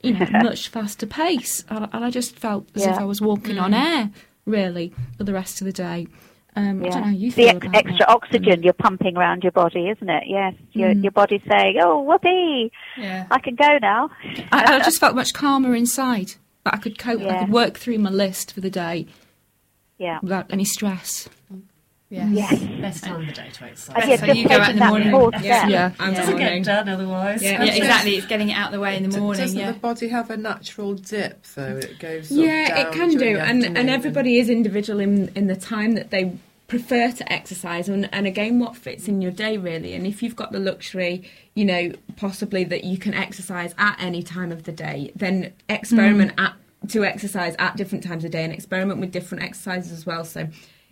you 0.03 0.13
know 0.13 0.27
much 0.43 0.67
faster 0.69 1.05
pace, 1.07 1.63
and, 1.69 1.87
and 1.93 2.05
I 2.05 2.09
just 2.09 2.37
felt 2.37 2.67
as 2.75 2.85
if 2.85 2.97
I 2.97 3.05
was 3.05 3.21
walking 3.21 3.57
on 3.57 3.73
air 3.73 4.11
really 4.45 4.93
for 5.17 5.23
the 5.23 5.33
rest 5.33 5.61
of 5.61 5.65
the 5.65 5.73
day. 5.73 6.07
Um, 6.55 6.83
I 6.85 6.89
don't 6.89 6.97
know 6.99 7.03
how 7.05 7.09
you 7.09 7.31
the 7.31 7.35
feel 7.35 7.49
ex- 7.49 7.65
about 7.65 7.75
extra 7.75 7.97
that. 8.05 8.09
oxygen 8.09 8.61
you're 8.61 8.73
pumping 8.73 9.17
around 9.17 9.41
your 9.41 9.51
body, 9.53 9.89
isn't 9.89 10.07
it? 10.09 10.23
Yes, 10.27 10.53
your 10.73 10.89
Mm. 10.93 11.01
your 11.03 11.11
body's 11.11 11.41
saying, 11.49 11.77
"Oh, 11.81 12.01
whoopee, 12.01 12.71
Yeah. 12.97 13.25
I 13.31 13.39
can 13.39 13.55
go 13.55 13.79
now." 13.81 14.11
I, 14.51 14.75
I 14.75 14.79
just 14.83 14.99
felt 14.99 15.15
much 15.15 15.33
calmer 15.33 15.73
inside. 15.73 16.33
That 16.63 16.75
I 16.75 16.77
could 16.77 16.99
cope. 16.99 17.21
I 17.23 17.39
could 17.39 17.51
work 17.51 17.77
through 17.79 17.97
my 17.97 18.11
list 18.11 18.53
for 18.53 18.61
the 18.61 18.69
day 18.69 19.07
Yeah. 19.97 20.19
without 20.21 20.45
any 20.53 20.63
stress. 20.65 21.27
Yeah. 22.13 22.27
Yes. 22.29 22.59
Best 22.79 23.03
time 23.03 23.21
of 23.21 23.25
the 23.27 23.33
day 23.33 23.49
to 23.51 23.63
exercise. 23.65 23.95
And 24.03 24.09
yeah, 24.11 24.15
So 24.17 24.25
you 24.33 24.47
go 24.47 24.55
out 24.59 24.69
in 24.69 24.77
the 24.77 24.85
morning. 24.85 25.11
fourth 25.11 25.33
Yeah. 25.43 25.59
step. 25.59 25.69
Yeah. 25.71 25.91
I'm 25.99 26.13
Yeah. 26.13 26.21
to 26.21 26.29
morning. 26.31 26.47
get 26.61 26.65
done 26.65 26.89
otherwise. 26.89 27.41
Yeah, 27.41 27.63
Yes. 27.63 27.77
exactly. 27.77 28.15
It's 28.17 28.27
getting 28.27 28.49
it 28.49 28.53
out 28.53 28.67
of 28.67 28.73
the 28.73 28.79
way 28.79 28.95
in 28.97 29.09
the 29.09 29.17
morning. 29.19 29.41
Doesn't 29.41 29.59
Yeah. 29.59 29.71
the 29.71 29.79
body 29.79 30.09
have 30.09 30.29
a 30.29 30.37
natural 30.37 30.93
dip 30.93 31.43
though? 31.55 31.77
It 31.77 31.97
goes. 31.97 32.27
sort 32.29 32.39
of 32.41 32.45
Yeah, 32.45 32.77
it 32.81 32.91
can 32.93 33.17
do, 33.17 33.37
and 33.39 33.65
and 33.77 33.89
everybody 33.89 34.37
is 34.37 34.47
individual 34.49 34.99
in 34.99 35.31
in 35.35 35.47
the 35.47 35.55
time 35.55 35.95
that 35.95 36.11
they 36.11 36.33
prefer 36.67 37.11
to 37.11 37.33
exercise, 37.33 37.89
and 37.89 38.07
and 38.13 38.27
again, 38.27 38.59
what 38.59 38.75
fits 38.75 39.07
in 39.07 39.19
your 39.21 39.31
day 39.31 39.57
really. 39.57 39.95
And 39.95 40.05
if 40.05 40.21
you've 40.21 40.35
got 40.35 40.51
the 40.51 40.59
luxury, 40.59 41.23
you 41.55 41.65
know, 41.65 41.91
possibly 42.15 42.63
that 42.65 42.83
you 42.83 42.97
can 42.99 43.15
exercise 43.15 43.73
at 43.79 43.97
any 43.99 44.21
time 44.21 44.51
of 44.51 44.63
the 44.63 44.71
day, 44.71 45.11
then 45.15 45.51
experiment 45.67 46.33
at 46.37 46.53
to 46.89 47.03
exercise 47.05 47.55
at 47.57 47.75
different 47.75 48.03
times 48.03 48.23
of 48.23 48.29
day, 48.29 48.43
and 48.43 48.53
experiment 48.53 48.99
with 48.99 49.11
different 49.11 49.43
exercises 49.43 49.91
as 49.91 50.05
well. 50.05 50.23
So, 50.25 50.47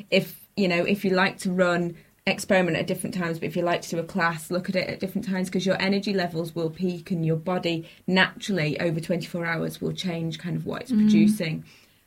if 0.10 0.41
you 0.56 0.68
know, 0.68 0.84
if 0.84 1.04
you 1.06 1.12
like 1.12 1.38
to 1.40 1.52
run. 1.52 1.96
Experiment 2.28 2.78
at 2.78 2.86
different 2.86 3.16
times, 3.16 3.40
but 3.40 3.48
if 3.48 3.56
you 3.56 3.64
like 3.64 3.82
to 3.82 3.90
do 3.90 3.98
a 3.98 4.04
class, 4.04 4.52
look 4.52 4.70
at 4.70 4.76
it 4.76 4.88
at 4.88 5.00
different 5.00 5.28
times 5.28 5.50
because 5.50 5.66
your 5.66 5.76
energy 5.82 6.14
levels 6.14 6.54
will 6.54 6.70
peak 6.70 7.10
and 7.10 7.26
your 7.26 7.36
body 7.36 7.90
naturally 8.06 8.80
over 8.80 9.00
24 9.00 9.44
hours 9.44 9.82
will 9.82 9.92
change 9.92 10.38
kind 10.38 10.56
of 10.56 10.68
what 10.68 10.84
it's 10.84 10.92
producing 10.92 11.64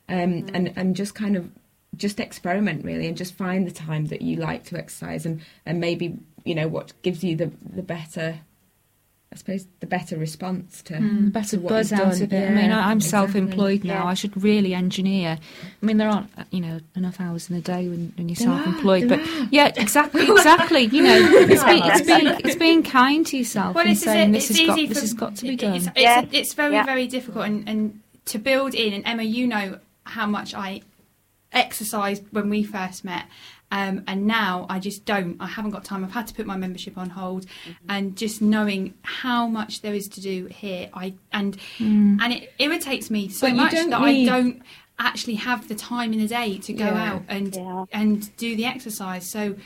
um, 0.08 0.46
and 0.54 0.72
and 0.76 0.96
just 0.96 1.14
kind 1.14 1.36
of 1.36 1.50
just 1.96 2.20
experiment 2.20 2.84
really 2.84 3.06
and 3.06 3.16
just 3.16 3.34
find 3.34 3.66
the 3.66 3.70
time 3.70 4.06
that 4.06 4.22
you 4.22 4.36
like 4.36 4.64
to 4.64 4.76
exercise 4.76 5.24
and 5.24 5.40
and 5.64 5.80
maybe 5.80 6.18
you 6.44 6.54
know 6.54 6.68
what 6.68 6.92
gives 7.02 7.22
you 7.22 7.36
the 7.36 7.50
the 7.62 7.82
better 7.82 8.40
I 9.34 9.36
suppose 9.36 9.66
the 9.80 9.86
better 9.86 10.16
response 10.16 10.80
to, 10.82 10.94
Mm, 10.94 11.32
better 11.32 11.56
to 11.56 11.62
what 11.62 11.70
buzz 11.70 11.92
out 11.92 12.12
done. 12.12 12.22
of 12.22 12.32
it. 12.32 12.50
I 12.50 12.54
mean, 12.54 12.70
I, 12.70 12.90
I'm 12.90 12.98
exactly. 12.98 13.32
self-employed 13.32 13.82
now. 13.82 14.04
Yeah. 14.04 14.04
I 14.04 14.14
should 14.14 14.40
really 14.42 14.72
engineer. 14.74 15.38
I 15.82 15.84
mean, 15.86 15.96
there 15.96 16.08
aren't 16.08 16.30
uh, 16.38 16.44
you 16.52 16.60
know 16.60 16.78
enough 16.94 17.20
hours 17.20 17.50
in 17.50 17.56
the 17.56 17.62
day 17.62 17.88
when, 17.88 18.12
when 18.16 18.28
you're 18.28 18.36
There 18.36 18.46
self-employed, 18.46 19.08
there 19.08 19.18
but 19.18 19.26
are. 19.28 19.48
yeah, 19.50 19.72
exactly, 19.76 20.22
exactly. 20.30 20.82
You 20.84 21.02
know, 21.02 21.18
it's, 21.50 21.64
being, 21.64 21.82
it's 21.84 22.02
being 22.06 22.26
it's 22.44 22.56
being 22.56 22.82
kind 22.84 23.26
to 23.26 23.36
yourself 23.36 23.74
Well, 23.74 23.84
and 23.86 23.96
this 23.96 24.02
saying 24.04 24.30
it. 24.30 24.32
this 24.34 24.50
It's 24.50 24.58
has 24.60 24.68
got 24.68 24.78
easy 24.78 24.86
this 24.86 25.00
has 25.00 25.14
got 25.14 25.34
to 25.36 25.42
be 25.46 25.56
done. 25.56 25.74
It's, 25.74 25.86
it's, 25.88 25.96
Yes. 25.96 26.28
it's 26.30 26.54
very, 26.54 26.74
Yeah. 26.74 26.84
very 26.84 27.08
difficult, 27.08 27.44
and, 27.46 27.68
and 27.68 28.00
to 28.26 28.38
build 28.38 28.72
in. 28.74 28.92
And 28.94 29.04
Emma, 29.04 29.24
you 29.24 29.46
know 29.48 29.78
how 30.04 30.26
much 30.26 30.54
I 30.54 30.82
exercised 31.52 32.22
when 32.30 32.50
we 32.50 32.62
first 32.62 33.04
met, 33.04 33.24
um, 33.72 34.04
and 34.06 34.26
now 34.26 34.66
I 34.68 34.78
just 34.78 35.04
don't. 35.04 35.36
I 35.40 35.46
haven't 35.46 35.72
got 35.72 35.84
time. 35.84 36.04
I've 36.04 36.12
had 36.12 36.26
to 36.28 36.34
put 36.34 36.46
my 36.46 36.56
membership 36.56 36.96
on 36.98 37.10
hold, 37.10 37.46
and 37.88 38.16
just 38.16 38.40
knowing 38.40 38.94
how 39.02 39.46
much 39.46 39.80
there 39.82 39.94
is 39.94 40.06
to 40.08 40.20
do 40.20 40.46
here, 40.46 40.90
I 40.94 41.14
and 41.32 41.56
and 41.80 42.32
it 42.32 42.52
irritates 42.58 43.10
me 43.10 43.28
so 43.28 43.48
But 43.48 43.56
much 43.56 43.72
that 43.72 43.86
need- 44.02 44.28
I 44.28 44.32
don't 44.40 44.62
actually 44.98 45.34
have 45.34 45.66
the 45.66 45.74
time 45.74 46.12
in 46.12 46.20
the 46.20 46.28
day 46.28 46.58
to 46.58 46.72
go 46.72 46.84
Yeah. 46.84 47.12
out 47.12 47.22
and 47.28 47.54
Yeah. 47.56 47.84
and 47.92 48.36
do 48.36 48.54
the 48.54 48.64
exercise. 48.66 49.28
So 49.28 49.56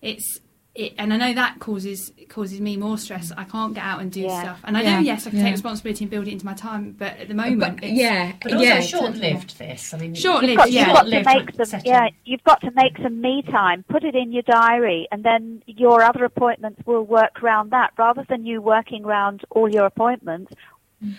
it's 0.00 0.40
it, 0.74 0.94
and 0.98 1.12
I 1.12 1.16
know 1.18 1.34
that 1.34 1.58
causes 1.58 2.12
causes 2.28 2.60
me 2.62 2.78
more 2.78 2.96
stress. 2.96 3.30
I 3.36 3.44
can't 3.44 3.74
get 3.74 3.84
out 3.84 4.00
and 4.00 4.10
do 4.10 4.20
Yeah. 4.20 4.40
stuff. 4.40 4.60
And 4.64 4.74
I 4.76 4.80
Yeah. 4.82 4.94
know, 4.94 5.00
yes, 5.00 5.26
I 5.26 5.30
can 5.30 5.38
Yeah. 5.40 5.44
take 5.44 5.52
responsibility 5.52 6.04
and 6.04 6.10
build 6.10 6.26
it 6.28 6.32
into 6.32 6.46
my 6.46 6.54
time, 6.54 6.96
but 6.98 7.18
at 7.18 7.28
the 7.28 7.34
moment, 7.34 7.76
But, 7.80 7.84
it's, 7.84 7.92
yeah 7.92 8.32
But 8.42 8.52
also 8.54 8.64
yeah 8.64 8.80
short-lived. 8.80 9.58
This, 9.58 9.92
I 9.92 9.98
mean, 9.98 10.14
Short-lived, 10.14 10.48
You've 10.52 10.56
got, 10.56 10.70
yeah. 10.72 10.86
you've 10.86 10.94
got 10.96 11.02
to 11.04 11.22
make 11.24 11.54
some, 11.56 11.64
setting. 11.66 11.92
yeah, 11.92 12.08
you've 12.24 12.44
got 12.44 12.60
to 12.62 12.70
make 12.70 12.96
some 13.02 13.20
me 13.20 13.42
time. 13.42 13.84
Put 13.90 14.02
it 14.04 14.14
in 14.14 14.32
your 14.32 14.42
diary, 14.44 15.08
and 15.12 15.22
then 15.24 15.62
your 15.66 16.02
other 16.02 16.24
appointments 16.24 16.80
will 16.86 17.02
work 17.04 17.42
around 17.42 17.70
that, 17.72 17.90
rather 17.98 18.24
than 18.30 18.46
you 18.46 18.62
working 18.62 19.04
around 19.04 19.42
all 19.50 19.68
your 19.68 19.84
appointments. 19.84 20.54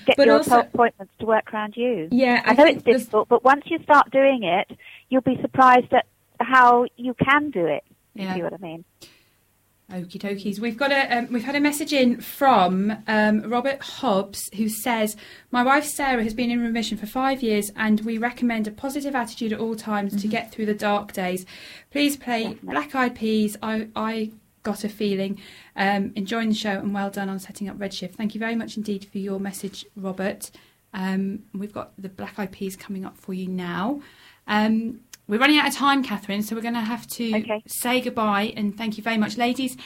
Get 0.07 0.17
But 0.17 0.25
your 0.25 0.37
also- 0.37 0.61
appointments 0.61 1.13
to 1.19 1.25
work 1.27 1.53
around 1.53 1.77
you. 1.77 2.07
yeah 2.11 2.41
I, 2.45 2.51
I, 2.51 2.53
know 2.55 2.65
it's 2.65 2.81
difficult, 2.83 3.27
but 3.29 3.43
once 3.43 3.63
you 3.67 3.77
start 3.83 4.09
doing 4.11 4.41
it, 4.43 4.71
you'll 5.09 5.21
be 5.21 5.39
surprised 5.41 5.93
at 5.93 6.07
how 6.39 6.87
you 6.97 7.13
can 7.13 7.51
do 7.51 7.65
it. 7.67 7.83
if 8.15 8.21
Yeah. 8.21 8.29
You 8.29 8.35
see 8.37 8.43
what 8.43 8.53
I 8.53 8.57
mean? 8.57 8.85
Okie 9.93 10.19
dokies. 10.19 10.57
We've 10.57 10.77
got 10.77 10.91
a 10.91 11.17
um, 11.17 11.27
we've 11.31 11.43
had 11.43 11.55
a 11.55 11.59
message 11.59 11.93
in 11.93 12.19
from 12.19 12.97
um, 13.07 13.41
Robert 13.43 13.79
Hobbs 13.79 14.49
who 14.55 14.67
says 14.67 15.15
my 15.51 15.61
wife 15.61 15.85
Sarah 15.85 16.23
has 16.23 16.33
been 16.33 16.49
in 16.49 16.61
remission 16.61 16.97
for 16.97 17.05
five 17.05 17.43
years 17.43 17.71
and 17.75 18.01
we 18.01 18.17
recommend 18.17 18.67
a 18.67 18.71
positive 18.71 19.13
attitude 19.13 19.53
at 19.53 19.59
all 19.59 19.75
times 19.75 20.19
to 20.19 20.27
get 20.27 20.51
through 20.51 20.65
the 20.65 20.73
dark 20.73 21.13
days. 21.13 21.45
Please 21.91 22.17
play 22.17 22.43
Definitely. 22.43 22.69
Black 22.71 22.95
Eyed 22.95 23.15
Peas. 23.15 23.55
I 23.61 23.87
I 23.95 24.31
got 24.63 24.83
a 24.83 24.89
feeling. 24.89 25.39
Um, 25.75 26.11
enjoying 26.15 26.49
the 26.49 26.55
show 26.55 26.71
and 26.71 26.91
well 26.91 27.11
done 27.11 27.29
on 27.29 27.37
setting 27.37 27.69
up 27.69 27.77
Redshift. 27.77 28.15
Thank 28.15 28.33
you 28.33 28.39
very 28.39 28.55
much 28.55 28.77
indeed 28.77 29.05
for 29.05 29.19
your 29.19 29.39
message, 29.39 29.85
Robert. 29.95 30.49
Um, 30.95 31.43
we've 31.53 31.73
got 31.73 31.91
the 32.01 32.09
Black 32.09 32.39
Eyed 32.39 32.51
Peas 32.51 32.75
coming 32.75 33.05
up 33.05 33.17
for 33.17 33.33
you 33.33 33.47
now. 33.47 34.01
Um, 34.47 35.01
we're 35.27 35.39
running 35.39 35.57
out 35.57 35.67
of 35.67 35.73
time, 35.73 36.03
Catherine, 36.03 36.43
so 36.43 36.55
we're 36.55 36.61
going 36.61 36.73
to 36.73 36.81
have 36.81 37.07
to 37.07 37.35
Okay. 37.35 37.63
say 37.67 38.01
goodbye 38.01 38.53
and 38.55 38.77
thank 38.77 38.97
you 38.97 39.03
very 39.03 39.17
much, 39.17 39.37
ladies. 39.37 39.77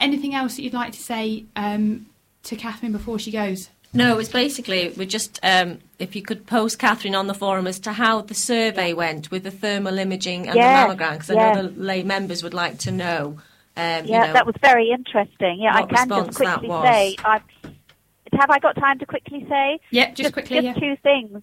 Anything 0.00 0.34
else 0.34 0.56
that 0.56 0.62
you'd 0.62 0.74
like 0.74 0.92
to 0.92 1.00
say 1.00 1.44
um, 1.56 2.06
to 2.42 2.56
Catherine 2.56 2.92
before 2.92 3.18
she 3.18 3.30
goes? 3.30 3.70
No, 3.96 4.18
it's 4.18 4.28
basically 4.28 4.88
we 4.96 5.06
just 5.06 5.38
um, 5.44 5.78
if 6.00 6.16
you 6.16 6.22
could 6.22 6.46
post 6.46 6.80
Catherine 6.80 7.14
on 7.14 7.28
the 7.28 7.34
forum 7.34 7.68
as 7.68 7.78
to 7.80 7.92
how 7.92 8.22
the 8.22 8.34
survey 8.34 8.92
went 8.92 9.30
with 9.30 9.44
the 9.44 9.52
thermal 9.52 9.98
imaging 9.98 10.48
and 10.48 10.56
Yes, 10.56 10.88
the 10.88 10.94
mammogram, 10.94 11.12
because 11.12 11.30
I 11.30 11.34
yes. 11.34 11.56
know 11.56 11.68
the 11.68 11.80
lay 11.80 12.02
members 12.02 12.42
would 12.42 12.54
like 12.54 12.78
to 12.80 12.90
know. 12.90 13.38
Um, 13.76 14.04
Yeah, 14.04 14.22
you 14.22 14.26
know, 14.26 14.32
that 14.32 14.46
was 14.46 14.56
very 14.60 14.90
interesting. 14.90 15.60
Yeah, 15.60 15.76
I 15.76 15.82
can 15.86 16.08
just 16.08 16.36
quickly 16.36 16.68
say. 16.68 17.16
I've, 17.24 17.42
have 18.32 18.50
I 18.50 18.58
got 18.58 18.74
time 18.74 18.98
to 18.98 19.06
quickly 19.06 19.46
say? 19.48 19.78
Yep, 19.92 20.14
just, 20.16 20.32
quickly. 20.32 20.60
Just 20.60 20.66
yeah. 20.66 20.74
two 20.74 20.96
things. 21.02 21.42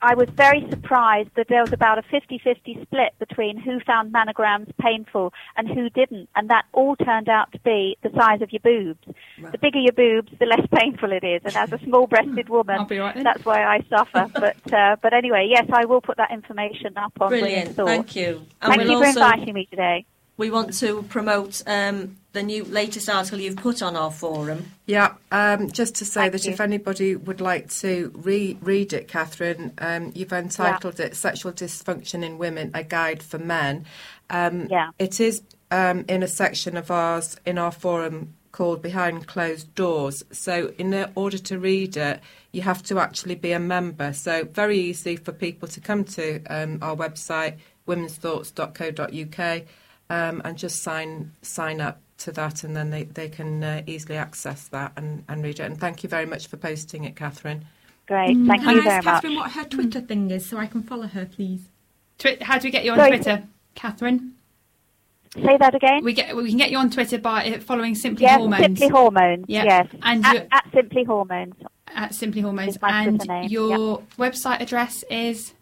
I 0.00 0.14
was 0.14 0.28
very 0.30 0.66
surprised 0.70 1.30
that 1.36 1.48
there 1.48 1.62
was 1.62 1.72
about 1.72 1.98
a 1.98 2.02
50-50 2.02 2.82
split 2.82 3.14
between 3.18 3.58
who 3.58 3.80
found 3.80 4.12
mammograms 4.12 4.70
painful 4.78 5.32
and 5.56 5.68
who 5.68 5.90
didn't, 5.90 6.28
and 6.36 6.48
that 6.50 6.66
all 6.72 6.94
turned 6.96 7.28
out 7.28 7.50
to 7.52 7.58
be 7.60 7.96
the 8.02 8.10
size 8.16 8.40
of 8.40 8.52
your 8.52 8.60
boobs. 8.60 9.04
The 9.50 9.58
bigger 9.58 9.78
your 9.80 9.92
boobs, 9.92 10.32
the 10.38 10.46
less 10.46 10.66
painful 10.72 11.12
it 11.12 11.24
is. 11.24 11.42
And 11.44 11.56
as 11.56 11.72
a 11.72 11.84
small-breasted 11.84 12.48
woman, 12.48 12.86
right 12.86 13.22
that's 13.22 13.44
why 13.44 13.64
I 13.64 13.80
suffer. 13.88 14.30
but 14.34 14.72
uh, 14.72 14.96
but 15.02 15.12
anyway, 15.12 15.48
yes, 15.50 15.66
I 15.72 15.84
will 15.84 16.00
put 16.00 16.16
that 16.18 16.30
information 16.30 16.96
up 16.96 17.12
on 17.20 17.30
brilliant. 17.30 17.74
Thank 17.74 18.14
you. 18.16 18.46
And 18.62 18.74
Thank 18.74 18.82
we'll 18.82 18.92
you 18.92 18.98
for 18.98 19.06
also 19.06 19.20
inviting 19.20 19.54
me 19.54 19.66
today. 19.66 20.06
We 20.38 20.50
want 20.50 20.72
to 20.78 21.02
promote 21.02 21.62
um, 21.66 22.16
the 22.32 22.42
new 22.42 22.64
latest 22.64 23.08
article 23.10 23.40
you've 23.40 23.56
put 23.56 23.82
on 23.82 23.96
our 23.96 24.10
forum. 24.10 24.70
Yeah, 24.86 25.14
um, 25.32 25.70
just 25.70 25.96
to 25.96 26.04
say 26.04 26.22
Thank 26.22 26.32
that 26.32 26.44
you. 26.46 26.52
if 26.52 26.60
anybody 26.60 27.16
would 27.16 27.40
like 27.40 27.68
to 27.80 28.12
re- 28.14 28.56
read 28.62 28.92
it, 28.92 29.08
Catherine, 29.08 29.72
um, 29.78 30.12
you've 30.14 30.32
entitled 30.32 31.00
it 31.00 31.16
"Sexual 31.16 31.52
Dysfunction 31.52 32.24
in 32.24 32.38
Women: 32.38 32.70
A 32.72 32.84
Guide 32.84 33.22
for 33.22 33.38
Men." 33.38 33.84
Um, 34.30 34.68
Yeah. 34.70 34.90
it 34.98 35.20
is 35.20 35.42
um, 35.70 36.04
in 36.08 36.22
a 36.22 36.28
section 36.28 36.76
of 36.76 36.90
ours 36.90 37.36
in 37.44 37.58
our 37.58 37.72
forum 37.72 38.34
called 38.52 38.80
"Behind 38.80 39.26
Closed 39.26 39.74
Doors." 39.74 40.22
So, 40.30 40.72
in 40.78 40.94
order 41.16 41.38
to 41.38 41.58
read 41.58 41.96
it, 41.96 42.20
you 42.52 42.62
have 42.62 42.84
to 42.84 43.00
actually 43.00 43.34
be 43.34 43.50
a 43.50 43.58
member. 43.58 44.12
So, 44.12 44.44
very 44.44 44.78
easy 44.78 45.16
for 45.16 45.32
people 45.32 45.66
to 45.68 45.80
come 45.80 46.04
to 46.04 46.40
um, 46.44 46.78
our 46.80 46.94
website, 46.94 47.56
womensthoughts.co.uk, 47.88 49.62
um, 50.10 50.42
and 50.44 50.56
just 50.56 50.82
sign 50.82 51.32
sign 51.42 51.80
up 51.80 52.00
to 52.18 52.32
that, 52.32 52.64
and 52.64 52.76
then 52.76 52.90
they, 52.90 53.04
they 53.04 53.28
can 53.28 53.62
uh, 53.62 53.82
easily 53.86 54.16
access 54.16 54.66
that 54.68 54.92
and, 54.96 55.24
and 55.28 55.42
read 55.42 55.60
it. 55.60 55.64
And 55.64 55.78
thank 55.78 56.02
you 56.02 56.08
very 56.08 56.26
much 56.26 56.48
for 56.48 56.56
posting 56.56 57.04
it, 57.04 57.14
Catherine. 57.14 57.64
Great. 58.08 58.36
Thank 58.36 58.62
Can 58.62 58.76
you 58.76 58.80
I 58.80 58.84
very 58.84 58.88
ask 58.88 59.04
much. 59.04 59.14
Catherine 59.14 59.36
what 59.36 59.52
her 59.52 59.64
Twitter 59.64 60.00
thing 60.00 60.30
is 60.30 60.46
so 60.46 60.56
I 60.56 60.66
can 60.66 60.82
follow 60.82 61.06
her, 61.06 61.26
please? 61.26 61.68
Twi- 62.18 62.38
how 62.40 62.58
do 62.58 62.66
we 62.66 62.72
get 62.72 62.84
you 62.84 62.92
on 62.92 62.98
Sorry. 62.98 63.10
Twitter, 63.10 63.44
Catherine? 63.74 64.32
Say 65.34 65.56
that 65.58 65.74
again. 65.74 66.02
We 66.02 66.14
get 66.14 66.34
we 66.34 66.48
can 66.48 66.56
get 66.58 66.70
you 66.70 66.78
on 66.78 66.90
Twitter 66.90 67.18
by 67.18 67.46
uh, 67.46 67.60
following 67.60 67.94
Simply 67.94 68.24
yes, 68.24 68.38
Hormones 68.38 68.62
Simply 68.62 68.88
Hormones. 68.88 69.44
Yeah. 69.46 69.64
Yes. 69.64 69.88
And 70.02 70.24
at, 70.24 70.48
at 70.50 70.64
Simply 70.72 71.04
Hormones. 71.04 71.54
at 71.94 72.14
Simply 72.14 72.40
Hormones, 72.40 72.78
and 72.82 73.20
Twitter 73.20 73.32
name, 73.32 73.50
your 73.50 74.02
website 74.18 74.60
address 74.60 75.04
is 75.10 75.52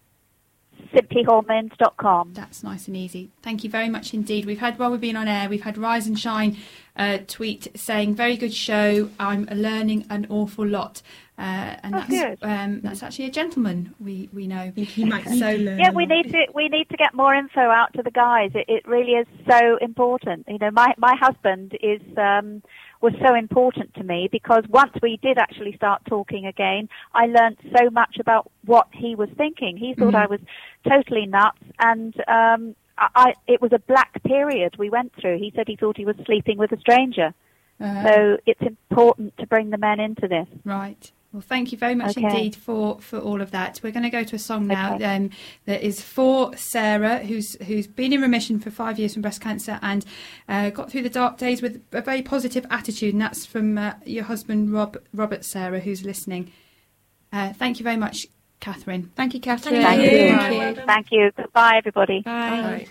simplyhormones.com. 0.94 2.32
That's 2.34 2.62
nice 2.62 2.88
and 2.88 2.96
easy. 2.96 3.30
Thank 3.42 3.64
you 3.64 3.70
very 3.70 3.88
much 3.88 4.14
indeed. 4.14 4.44
We've 4.44 4.58
had, 4.60 4.78
while 4.78 4.90
we've 4.90 5.00
been 5.00 5.16
on 5.16 5.28
air, 5.28 5.48
we've 5.48 5.62
had 5.62 5.78
Rise 5.78 6.06
and 6.06 6.18
Shine 6.18 6.56
uh, 6.96 7.18
tweet 7.26 7.68
saying, 7.78 8.14
very 8.14 8.36
good 8.36 8.54
show, 8.54 9.10
I'm 9.18 9.44
learning 9.46 10.06
an 10.10 10.26
awful 10.30 10.66
lot. 10.66 11.02
Uh, 11.38 11.76
and 11.82 11.94
Oh, 11.94 12.04
that's, 12.08 12.42
um, 12.42 12.80
that's 12.80 13.02
actually 13.02 13.26
a 13.26 13.30
gentleman 13.30 13.94
we, 14.00 14.30
we 14.32 14.46
know. 14.46 14.72
He 14.74 15.04
might 15.04 15.28
So- 15.28 15.52
learn 15.52 15.78
Yeah, 15.78 15.90
we 15.90 16.06
need 16.06 16.32
to 16.32 16.46
we 16.54 16.68
need 16.68 16.88
to 16.88 16.96
get 16.96 17.12
more 17.12 17.34
info 17.34 17.60
out 17.60 17.92
to 17.92 18.02
the 18.02 18.10
guys. 18.10 18.52
It, 18.54 18.64
it 18.68 18.88
really 18.88 19.12
is 19.12 19.26
so 19.46 19.76
important. 19.82 20.46
You 20.48 20.56
know, 20.58 20.70
my 20.70 20.94
my 20.96 21.14
husband 21.20 21.76
is 21.82 22.00
um, 22.16 22.62
was 23.00 23.12
so 23.24 23.34
important 23.34 23.94
to 23.94 24.02
me 24.02 24.28
because 24.30 24.64
once 24.68 24.92
we 25.02 25.18
did 25.22 25.38
actually 25.38 25.74
start 25.76 26.02
talking 26.06 26.46
again, 26.46 26.88
I 27.14 27.26
learnt 27.26 27.58
so 27.76 27.90
much 27.90 28.18
about 28.18 28.50
what 28.64 28.88
he 28.92 29.14
was 29.14 29.28
thinking. 29.36 29.76
He 29.76 29.94
thought 29.94 30.14
Mhm. 30.14 30.24
I 30.24 30.26
was 30.26 30.40
totally 30.88 31.26
nuts, 31.26 31.62
and 31.78 32.14
um, 32.28 32.74
I, 32.98 33.34
it 33.46 33.60
was 33.60 33.72
a 33.72 33.78
black 33.80 34.22
period 34.22 34.76
we 34.78 34.88
went 34.90 35.12
through. 35.14 35.38
He 35.38 35.52
said 35.54 35.68
he 35.68 35.76
thought 35.76 35.96
he 35.96 36.06
was 36.06 36.16
sleeping 36.24 36.56
with 36.58 36.72
a 36.72 36.80
stranger. 36.80 37.34
Uh, 37.80 38.02
So 38.04 38.38
it's 38.46 38.62
important 38.62 39.36
to 39.38 39.46
bring 39.46 39.70
the 39.70 39.78
men 39.78 40.00
into 40.00 40.26
this. 40.28 40.48
Right. 40.64 41.12
Well, 41.36 41.44
thank 41.46 41.70
you 41.70 41.76
very 41.76 41.94
much 41.94 42.16
Okay. 42.16 42.26
indeed 42.26 42.56
for, 42.56 42.98
for 42.98 43.18
all 43.18 43.42
of 43.42 43.50
that. 43.50 43.78
We're 43.82 43.92
going 43.92 44.04
to 44.04 44.08
go 44.08 44.24
to 44.24 44.36
a 44.36 44.38
song 44.38 44.68
now 44.68 44.94
Okay. 44.94 45.04
um, 45.04 45.28
that 45.66 45.82
is 45.82 46.00
for 46.00 46.56
Sarah, 46.56 47.18
who's 47.18 47.56
who's 47.66 47.86
been 47.86 48.14
in 48.14 48.22
remission 48.22 48.58
for 48.58 48.70
five 48.70 48.98
years 48.98 49.12
from 49.12 49.20
breast 49.20 49.42
cancer 49.42 49.78
and 49.82 50.06
uh, 50.48 50.70
got 50.70 50.90
through 50.90 51.02
the 51.02 51.10
dark 51.10 51.36
days 51.36 51.60
with 51.60 51.82
a 51.92 52.00
very 52.00 52.22
positive 52.22 52.64
attitude. 52.70 53.12
And 53.12 53.20
that's 53.20 53.44
from 53.44 53.76
uh, 53.76 53.92
your 54.06 54.24
husband, 54.24 54.72
Rob 54.72 54.96
Robert 55.12 55.44
Sarah, 55.44 55.80
who's 55.80 56.06
listening. 56.06 56.52
Uh, 57.30 57.52
thank 57.52 57.78
you 57.78 57.84
very 57.84 57.98
much, 57.98 58.26
Catherine. 58.60 59.10
Thank 59.14 59.34
you, 59.34 59.40
Catherine. 59.40 59.82
Thank 59.82 60.00
Thank 60.00 60.12
you. 60.12 60.38
Thank 60.38 60.78
you. 60.78 60.84
Thank 60.86 61.06
you. 61.12 61.30
Goodbye, 61.36 61.74
everybody. 61.76 62.22
Bye. 62.22 62.86